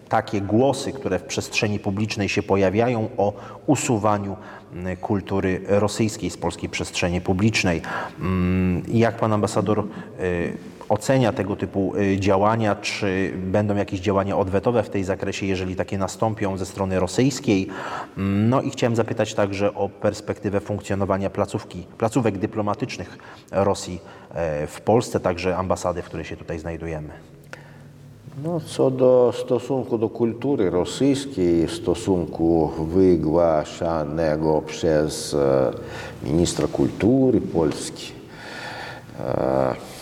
takie 0.10 0.42
głosy, 0.42 0.92
które 0.92 1.20
w 1.20 1.24
przestrzeni 1.24 1.80
publicznej 1.80 2.30
się 2.30 2.44
pojawiają 2.44 3.10
o 3.18 3.34
usuwaniu 3.68 4.38
mm, 4.74 4.98
kultury 4.98 5.62
rosyjskiej 5.68 6.30
z 6.30 6.38
polskiej 6.38 6.70
przestrzeni 6.70 7.22
publicznej. 7.22 7.82
Mm, 8.20 8.84
Jak 8.88 9.18
pan 9.18 9.34
ambasador 9.34 9.80
y, 9.80 10.58
ocenia 10.94 11.34
tego 11.34 11.56
typu 11.56 11.94
y, 11.96 12.20
działania? 12.20 12.76
Czy 12.76 13.34
będą 13.38 13.76
jakieś 13.76 14.00
działania 14.00 14.38
odwetowe 14.38 14.84
w 14.84 14.90
tej 14.90 15.04
zakresie, 15.04 15.46
jeżeli 15.46 15.76
takie 15.76 15.98
nastąpią 15.98 16.58
ze 16.58 16.66
strony 16.66 17.00
rosyjskiej? 17.00 17.68
No 18.18 18.62
i 18.62 18.70
chciałem 18.70 18.96
zapytać 18.96 19.34
także 19.34 19.74
o 19.74 19.90
perspektywę 19.90 20.60
funkcjonowania 20.60 21.30
placówki, 21.30 21.86
placówek 21.98 22.38
dyplomatycznych 22.38 23.18
Rosji 23.52 24.02
e, 24.32 24.68
w 24.68 24.82
Polsce, 24.82 25.20
także 25.20 25.58
ambasady, 25.58 26.02
w 26.02 26.06
której 26.06 26.26
się 26.26 26.38
tutaj 26.38 26.60
znajdujemy. 26.60 27.10
No, 28.44 28.60
co 28.60 28.92
do 28.92 29.34
stosunku 29.46 29.98
do 29.98 30.10
kultury 30.10 30.70
rosyjskiej, 30.70 31.68
stosunku 31.68 32.72
wygłaszanego 32.88 34.62
przez 34.62 35.34
e, 35.34 35.72
ministra 36.24 36.68
kultury 36.68 37.42
Polski, 37.42 38.12
e, 39.20 39.93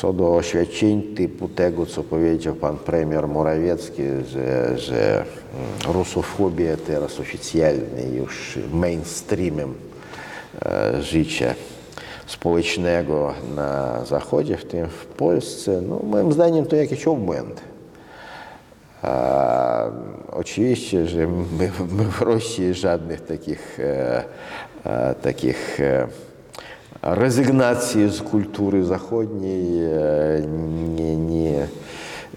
co 0.00 0.12
do 0.12 0.36
oświadczeń 0.36 1.02
typu 1.16 1.48
tego, 1.48 1.86
co 1.86 2.04
powiedział 2.04 2.54
pan 2.54 2.76
premier 2.76 3.28
Morawiecki, 3.28 4.02
że, 4.28 4.78
że 4.78 5.14
mm, 5.14 5.94
rusofobia 5.94 6.76
teraz 6.86 7.20
oficjalnie 7.20 8.02
już 8.16 8.58
mainstreamem 8.72 9.74
e, 10.64 11.02
życia 11.02 11.54
społecznego 12.26 13.34
na 13.56 14.04
Zachodzie, 14.04 14.56
w 14.56 14.64
tym 14.64 14.88
w 14.88 15.06
Polsce, 15.06 15.80
no 15.88 16.00
moim 16.02 16.32
zdaniem 16.32 16.66
to 16.66 16.76
jakiś 16.76 17.06
obłęd. 17.06 17.60
A, 19.02 19.84
oczywiście, 20.32 21.06
że 21.06 21.26
my, 21.26 21.70
my 21.96 22.04
w 22.04 22.20
Rosji 22.20 22.74
żadnych 22.74 23.20
takich, 23.20 23.80
e, 23.80 24.24
e, 24.84 25.14
takich 25.14 25.80
e, 25.80 26.06
rezygnacji 27.02 28.08
z 28.08 28.22
kultury 28.22 28.84
zachodniej 28.84 29.84
e, 29.84 29.90
nie, 30.96 31.16
nie, 31.16 31.68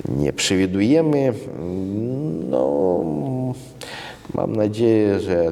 nie 0.10 0.34
przewidujemy. 0.34 1.34
No, 2.50 3.04
mam 4.34 4.56
nadzieję, 4.56 5.20
że 5.20 5.52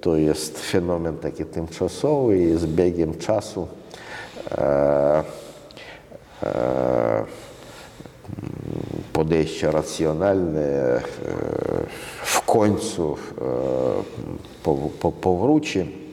to 0.00 0.16
jest 0.16 0.58
fenomen 0.58 1.18
taki 1.18 1.44
tymczasowy 1.44 2.38
i 2.38 2.58
z 2.58 2.66
biegiem 2.66 3.18
czasu 3.18 3.68
e, 4.50 5.22
e, 6.42 7.24
podejście 9.12 9.70
racjonalne 9.70 10.60
e, 10.60 11.00
w 12.22 12.40
końcu 12.40 13.16
e, 13.16 13.44
po, 14.62 14.74
po, 15.00 15.12
powróci. 15.12 16.03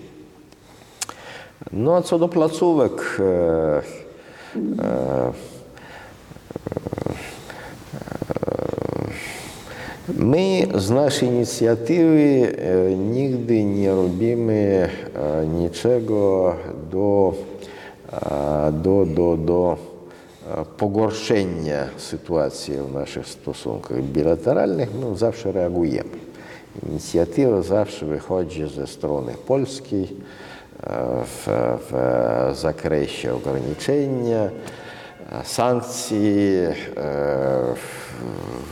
No 1.73 1.95
a 1.95 2.01
co 2.01 2.19
do 2.19 2.27
placówek, 2.27 3.19
e, 3.19 3.81
e, 4.83 5.33
My 10.17 10.67
z 10.75 10.89
naszej 10.89 11.29
inicjatywy 11.29 12.57
e, 12.57 12.95
nigdy 12.95 13.63
nie 13.63 13.91
robimy 13.91 14.89
e, 15.15 15.47
niczego 15.47 16.55
do, 16.91 17.33
e, 18.13 18.71
do, 18.71 19.05
do, 19.05 19.37
do 19.37 19.77
e, 20.57 20.65
pogorszenia 20.77 21.87
sytuacji 21.97 22.73
w 22.73 22.93
naszych 22.93 23.27
stosunkach 23.27 24.01
bilateralnych. 24.01 24.89
My 24.93 25.17
zawsze 25.17 25.51
reagujemy. 25.51 26.17
Inicjatywa 26.89 27.61
zawsze 27.61 28.05
wychodzi 28.05 28.69
ze 28.69 28.87
strony 28.87 29.33
polskiej 29.47 30.03
e, 30.03 30.40
w, 31.23 31.47
w 31.91 32.57
zakresie 32.57 33.33
ograniczenia 33.33 34.49
sankcji, 35.43 36.47
e, 36.57 36.73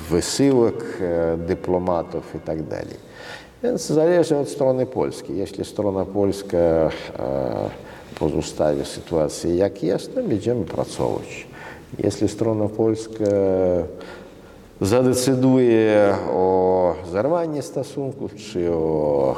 wysyłek 0.10 0.84
e, 1.02 1.38
dyplomatów 1.38 2.36
i 2.36 2.40
tak. 2.40 2.58
Więc 3.64 3.88
zależy 3.88 4.38
od 4.38 4.50
strony 4.50 4.86
polskiej. 4.86 5.38
Jeśli 5.38 5.66
strona 5.66 6.06
polska 6.06 6.58
e, 6.58 6.90
pozostawi 8.20 8.86
sytuację 8.86 9.56
jak 9.56 9.84
jest, 9.84 10.16
to 10.16 10.24
będziemy 10.24 10.66
pracować. 10.66 11.48
Jeśli 12.04 12.30
strona 12.30 12.68
polska 12.68 13.26
zadecyduje 14.82 16.16
o 16.34 16.96
zerwaniu 17.12 17.62
stosunków 17.62 18.36
czy 18.36 18.72
o 18.72 19.36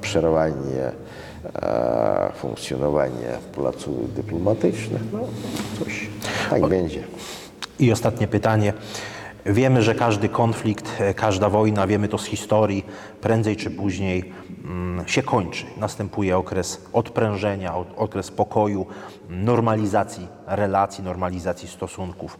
przerwaniu 0.00 0.54
e, 1.54 2.32
funkcjonowania 2.36 3.38
placówek 3.54 4.06
dyplomatycznych, 4.10 5.02
no 5.12 5.18
coś, 5.78 6.08
tak 6.50 6.66
będzie. 6.66 7.04
I 7.78 7.92
ostatnie 7.92 8.26
pytanie. 8.28 8.72
Wiemy, 9.46 9.82
że 9.82 9.94
każdy 9.94 10.28
konflikt, 10.28 11.00
e, 11.00 11.14
każda 11.14 11.48
wojna, 11.48 11.86
wiemy 11.86 12.08
to 12.08 12.18
z 12.18 12.24
historii, 12.24 12.86
prędzej 13.20 13.56
czy 13.56 13.70
później 13.70 14.32
mm, 14.64 15.08
się 15.08 15.22
kończy. 15.22 15.64
Następuje 15.76 16.36
okres 16.36 16.80
odprężenia, 16.92 17.76
o- 17.76 17.86
okres 17.96 18.30
pokoju, 18.30 18.86
normalizacji 19.28 20.28
relacji, 20.46 21.04
normalizacji 21.04 21.68
stosunków. 21.68 22.38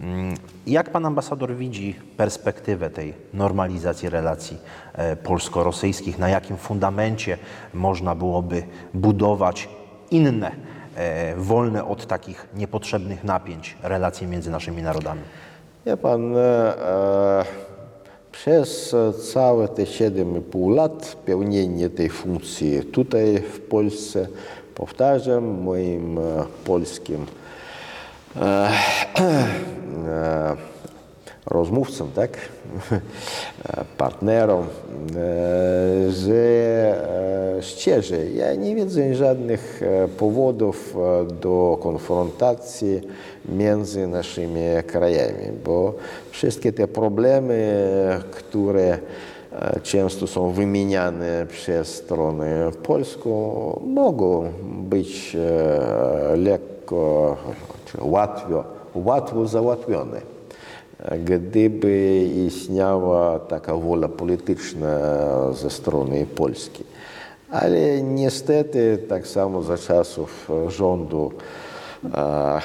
Mm, 0.00 0.34
Jak 0.66 0.90
pan 0.90 1.06
ambasador 1.06 1.54
widzi 1.56 1.94
perspektywę 2.16 2.90
tej 2.90 3.14
normalizacji 3.34 4.08
relacji 4.08 4.56
e, 4.94 5.16
polsko-rosyjskich? 5.16 6.18
Na 6.18 6.28
jakim 6.28 6.56
fundamencie 6.56 7.38
można 7.74 8.14
byłoby 8.14 8.62
budować 8.94 9.68
inne, 10.10 10.50
e, 10.96 11.36
wolne 11.36 11.84
od 11.84 12.06
takich 12.06 12.48
niepotrzebnych 12.54 13.24
napięć 13.24 13.76
relacje 13.82 14.26
między 14.26 14.50
naszymi 14.50 14.82
narodami? 14.82 15.20
Wie 15.86 15.96
pan, 15.96 16.36
e, 16.36 16.40
e, 16.40 17.44
przez 18.32 18.96
całe 19.32 19.68
te 19.68 19.82
7,5 19.86 20.74
lat 20.74 21.16
pełnienie 21.26 21.90
tej 21.90 22.08
funkcji 22.08 22.82
tutaj 22.84 23.42
w 23.52 23.60
Polsce, 23.60 24.28
powtarzam, 24.74 25.44
moim 25.44 26.18
polskim 26.64 27.26
e, 28.36 28.70
rozmówcom, 31.46 32.10
tak, 32.14 32.38
e, 32.92 33.00
partnerom, 33.98 34.66
e, 35.16 36.12
że 36.12 37.58
szczerze, 37.60 38.30
ja 38.30 38.54
nie 38.54 38.74
widzę 38.74 39.14
żadnych 39.14 39.80
powodów 40.18 40.96
do 41.40 41.78
konfrontacji 41.82 43.00
między 43.48 44.06
naszymi 44.06 44.60
krajami, 44.86 45.52
bo 45.64 45.94
wszystkie 46.30 46.72
te 46.72 46.88
problemy, 46.88 47.76
które 48.30 48.98
często 49.82 50.26
są 50.26 50.50
wymieniane 50.50 51.46
przez 51.50 51.94
stronę 51.94 52.70
polską, 52.82 53.30
mogą 53.86 54.52
być 54.64 55.36
lekko, 56.36 57.36
łatwo, 58.00 58.64
łatwo 58.94 59.46
załatwione. 59.46 60.20
Gdyby 61.24 62.24
istniała 62.46 63.38
taka 63.38 63.74
wola 63.74 64.08
polityczna 64.08 64.98
ze 65.52 65.70
strony 65.70 66.26
Polski. 66.26 66.84
Ale 67.50 68.02
niestety 68.02 68.98
tak 69.08 69.26
samo 69.26 69.62
za 69.62 69.78
czasów 69.78 70.50
rządu 70.68 71.32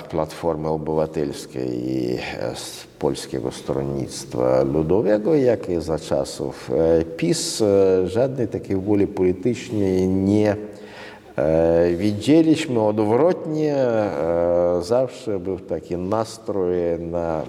Platformy 0.10 0.68
Obywatelskiej 0.68 1.90
i 1.90 2.14
e, 2.16 2.54
Polskiego 3.00 3.52
Stronnictwa 3.52 4.64
Ludowego, 4.64 5.36
jak 5.36 5.70
i 5.70 5.82
za 5.82 6.00
czasów 6.00 6.72
e, 6.72 7.06
PiS, 7.06 7.62
e, 7.62 8.08
żadnej 8.08 8.48
takiej 8.48 8.78
woli 8.78 9.08
politycznej 9.08 10.08
nie 10.08 10.56
widzieliśmy. 11.96 12.82
Odwrotnie, 12.82 13.76
e, 13.76 14.80
zawsze 14.82 15.40
był 15.40 15.60
taki 15.60 15.98
nastrój 15.98 16.76
na 17.00 17.42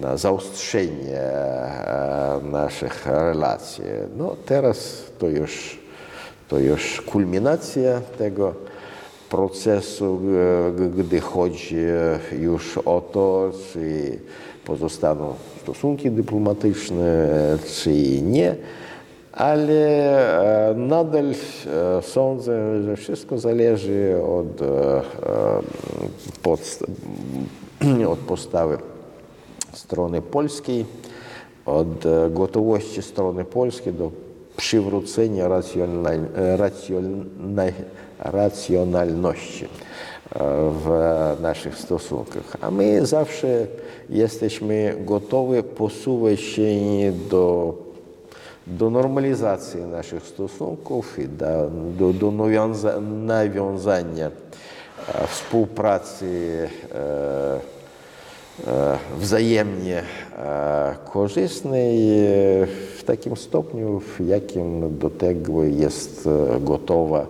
na 0.00 0.16
zaostrzenie 0.16 1.20
e, 1.20 2.40
naszych 2.42 3.06
relacji. 3.06 3.84
No 4.16 4.36
teraz 4.46 5.04
to 5.18 5.28
już, 5.28 5.78
to 6.48 6.58
już 6.58 7.00
kulminacja 7.00 8.00
tego 8.18 8.54
procesu, 9.30 10.20
e, 10.78 10.88
gdy 10.88 11.20
chodzi 11.20 11.76
już 12.40 12.78
o 12.78 13.00
to, 13.12 13.50
czy 13.72 14.18
pozostaną 14.64 15.34
stosunki 15.62 16.10
dyplomatyczne, 16.10 17.28
czy 17.66 17.90
nie. 18.22 18.56
Ale 19.36 20.70
e, 20.70 20.74
nadal 20.74 21.24
e, 21.30 22.02
sądzę, 22.02 22.82
że 22.82 22.96
wszystko 22.96 23.38
zależy 23.38 24.16
od, 24.22 24.62
e, 24.62 24.66
e, 24.66 25.02
podst- 26.42 26.84
od 28.12 28.18
postawy 28.18 28.78
strony 29.72 30.22
polskiej, 30.22 30.84
od 31.66 32.04
gotowości 32.30 33.02
strony 33.02 33.44
polskiej 33.44 33.92
do 33.92 34.10
przywrócenia 34.56 35.48
racjonal, 35.48 36.18
racjonal, 36.34 37.72
racjonalności 38.18 39.68
w 40.70 40.88
naszych 41.42 41.78
stosunkach. 41.78 42.56
A 42.60 42.70
my 42.70 43.06
zawsze 43.06 43.66
jesteśmy 44.10 44.96
gotowi 45.00 45.62
posuwać 45.62 46.40
się 46.40 46.62
do 47.30 47.74
stosunków 50.20 51.18
i 51.18 51.28
do, 51.28 51.70
do, 51.98 52.12
do 52.12 52.30
nawiąza, 52.30 53.00
nawiązania 53.00 54.26
e, 54.26 55.26
współpracy 55.26 56.68
e, 56.94 57.60
e, 58.66 58.98
wzajemnie 59.18 60.02
e, 60.38 60.96
korzystnej 61.12 61.98
w 62.96 63.02
takim 63.06 63.36
stopniu, 63.36 64.00
w 64.00 64.26
jakim 64.26 64.98
do 64.98 65.10
tego 65.10 65.64
jest 65.64 66.28
gotowa 66.60 67.26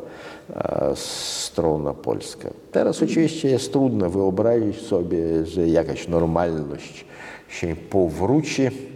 strona 0.95 1.95
polska. 1.95 2.49
Teraz 2.72 3.03
oczywiście 3.03 3.49
jest 3.49 3.72
trudno 3.72 4.11
wyobrazić 4.11 4.80
sobie, 4.80 5.47
że 5.47 5.68
jakaś 5.68 6.09
normalność 6.09 7.05
się 7.49 7.76
powróci. 7.91 8.93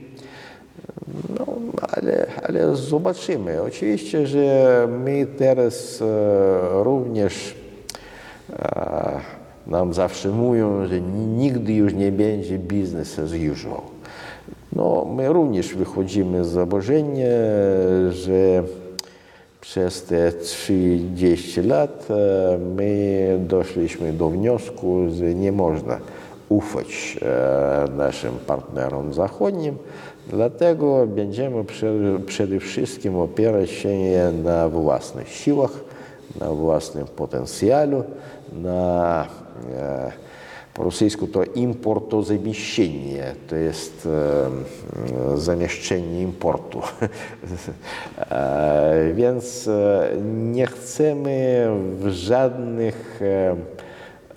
No, 1.39 1.47
ale, 1.97 2.27
ale 2.43 2.77
zobaczymy. 2.77 3.63
Oczywiście, 3.63 4.27
że 4.27 4.89
my 5.05 5.27
teraz 5.39 6.03
e, 6.03 6.83
również 6.83 7.55
e, 8.53 9.21
nam 9.67 9.95
zawsze 9.95 10.29
mówią, 10.29 10.87
że 10.87 11.01
nigdy 11.37 11.73
już 11.73 11.95
nie 11.95 12.13
będzie 12.13 12.59
business 12.59 13.19
as 13.19 13.31
usual. 13.53 13.81
No, 14.73 15.07
my 15.17 15.33
również 15.33 15.75
wychodzimy 15.75 16.45
z 16.45 16.49
założenia, 16.49 17.27
że 18.11 18.63
przez 19.61 20.03
te 20.03 20.33
30 20.33 21.63
lat 21.63 22.09
e, 22.11 22.59
my 22.77 23.39
doszliśmy 23.49 24.13
do 24.13 24.31
wniosku, 24.31 24.99
że 25.11 25.35
nie 25.35 25.53
można 25.53 25.99
ufać 26.49 27.19
naszym 27.97 28.33
partnerom 28.47 29.15
zachodnim, 29.15 29.77
dlatego 30.31 31.07
będziemy 31.07 31.65
prze- 31.65 32.19
przede 32.27 32.61
wszystkim 32.61 33.17
opierać 33.17 33.71
się 33.71 33.89
na 34.45 34.69
własnych 34.69 35.29
siłach, 35.29 35.71
na 36.41 36.51
własnym 36.51 37.07
potencjale, 37.07 38.03
na 38.53 39.27
e, 39.77 40.13
po 40.75 40.85
rosyjsku 40.85 41.27
to 41.27 41.45
importozamieszczenie, 41.45 43.35
to 43.49 43.57
jest 43.57 44.09
e, 45.35 45.39
zamieszczenie 45.39 46.23
importu. 46.23 46.81
E, 48.31 49.13
Więc 49.15 49.69
e, 49.69 50.09
nie 50.53 50.67
chcemy 50.67 51.67
w 52.01 52.09
żadnych 52.09 53.21
e, 53.23 53.57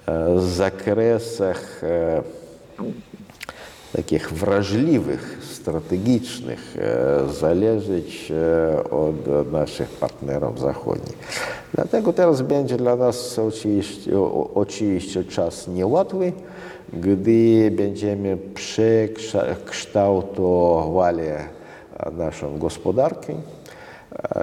e, 0.08 0.40
zakresach 0.40 1.84
e, 1.84 2.22
takich 3.96 4.34
wrażliwych, 4.34 5.38
strategicznych 5.52 6.78
e, 6.78 7.20
zależeć 7.34 8.32
e, 8.32 8.84
od 8.90 9.52
naszych 9.52 9.90
partnerów 9.90 10.60
zachodnich. 10.60 11.18
Dlatego 11.74 12.14
teraz 12.14 12.42
będzie 12.42 12.78
dla 12.78 12.96
nas 12.96 13.40
oczywiście, 13.40 14.12
oczywiście 14.56 15.24
czas 15.24 15.68
niełatwy, 15.68 16.34
gdy 16.94 17.72
będziemy 17.72 18.38
przekształtowali 18.54 21.28
e, 21.28 21.48
naszą 22.18 22.58
gospodarkę. 22.58 23.34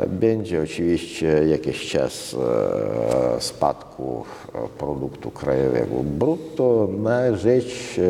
Będzie 0.09 0.63
oczywiście 0.63 1.49
jakiś 1.49 1.91
czas 1.91 2.37
spadku 3.39 4.25
produktu 4.79 5.31
krajowego 5.31 5.95
brutto 6.05 6.89
na 6.99 7.37
rzecz 7.37 8.01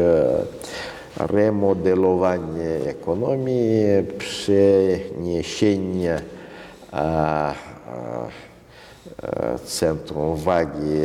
e, 1.20 1.26
remodelowania 1.26 2.62
ekonomii, 2.86 3.84
przeniesienia 4.18 6.16
e, 6.92 7.54
e, 9.22 9.58
centrum 9.64 10.28
uwagi 10.28 11.00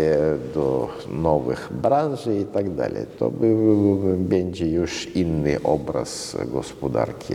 do 0.54 0.90
nowych 1.10 1.70
branż 1.72 2.28
i 2.28 2.46
tak 2.46 2.70
dalej. 2.76 3.06
To 3.20 3.30
był, 3.30 4.00
będzie 4.18 4.68
już 4.68 5.16
inny 5.16 5.58
obraz 5.64 6.38
gospodarki 6.46 7.34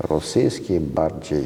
rosyjskiej, 0.00 0.80
bardziej 0.80 1.44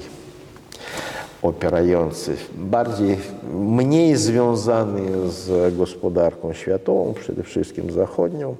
opierający, 1.43 2.37
bardziej, 2.55 3.16
mniej 3.55 4.16
związany 4.16 5.31
z 5.31 5.77
gospodarką 5.77 6.53
światową, 6.53 7.14
przede 7.14 7.43
wszystkim 7.43 7.91
zachodnią, 7.91 8.57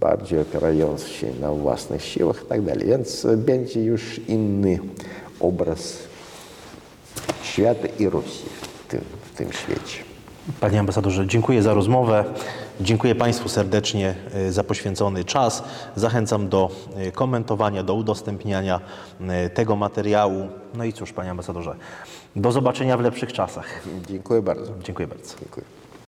bardziej 0.00 0.40
opierający 0.40 1.08
się 1.08 1.26
na 1.40 1.50
własnych 1.50 2.04
siłach 2.04 2.42
i 2.44 2.46
tak 2.46 2.62
dalej. 2.62 2.86
Więc 2.86 3.26
będzie 3.36 3.82
już 3.82 4.18
inny 4.28 4.78
obraz 5.40 5.98
świata 7.42 7.88
i 7.98 8.08
Rosji 8.08 8.48
w 8.62 8.90
tym, 8.90 9.00
w 9.32 9.36
tym 9.36 9.52
świecie. 9.52 10.12
Panie 10.60 10.80
ambasadorze, 10.80 11.26
dziękuję 11.26 11.62
za 11.62 11.74
rozmowę. 11.74 12.24
Dziękuję 12.80 13.14
Państwu 13.14 13.48
serdecznie 13.48 14.14
e, 14.34 14.52
za 14.52 14.64
poświęcony 14.64 15.24
czas. 15.24 15.64
Zachęcam 15.96 16.48
do 16.48 16.70
e, 16.96 17.12
komentowania, 17.12 17.82
do 17.82 17.94
udostępniania 17.94 18.80
e, 19.20 19.50
tego 19.50 19.76
materiału. 19.76 20.48
No 20.74 20.84
i 20.84 20.92
cóż, 20.92 21.12
Panie 21.12 21.30
ambasadorze, 21.30 21.76
do 22.36 22.52
zobaczenia 22.52 22.96
w 22.96 23.00
lepszych 23.00 23.32
czasach. 23.32 23.82
Dziękuję 24.08 24.42
bardzo. 24.42 24.72
Dziękuję 24.82 25.08
bardzo. 25.08 25.34
Dziękuję. 25.40 25.81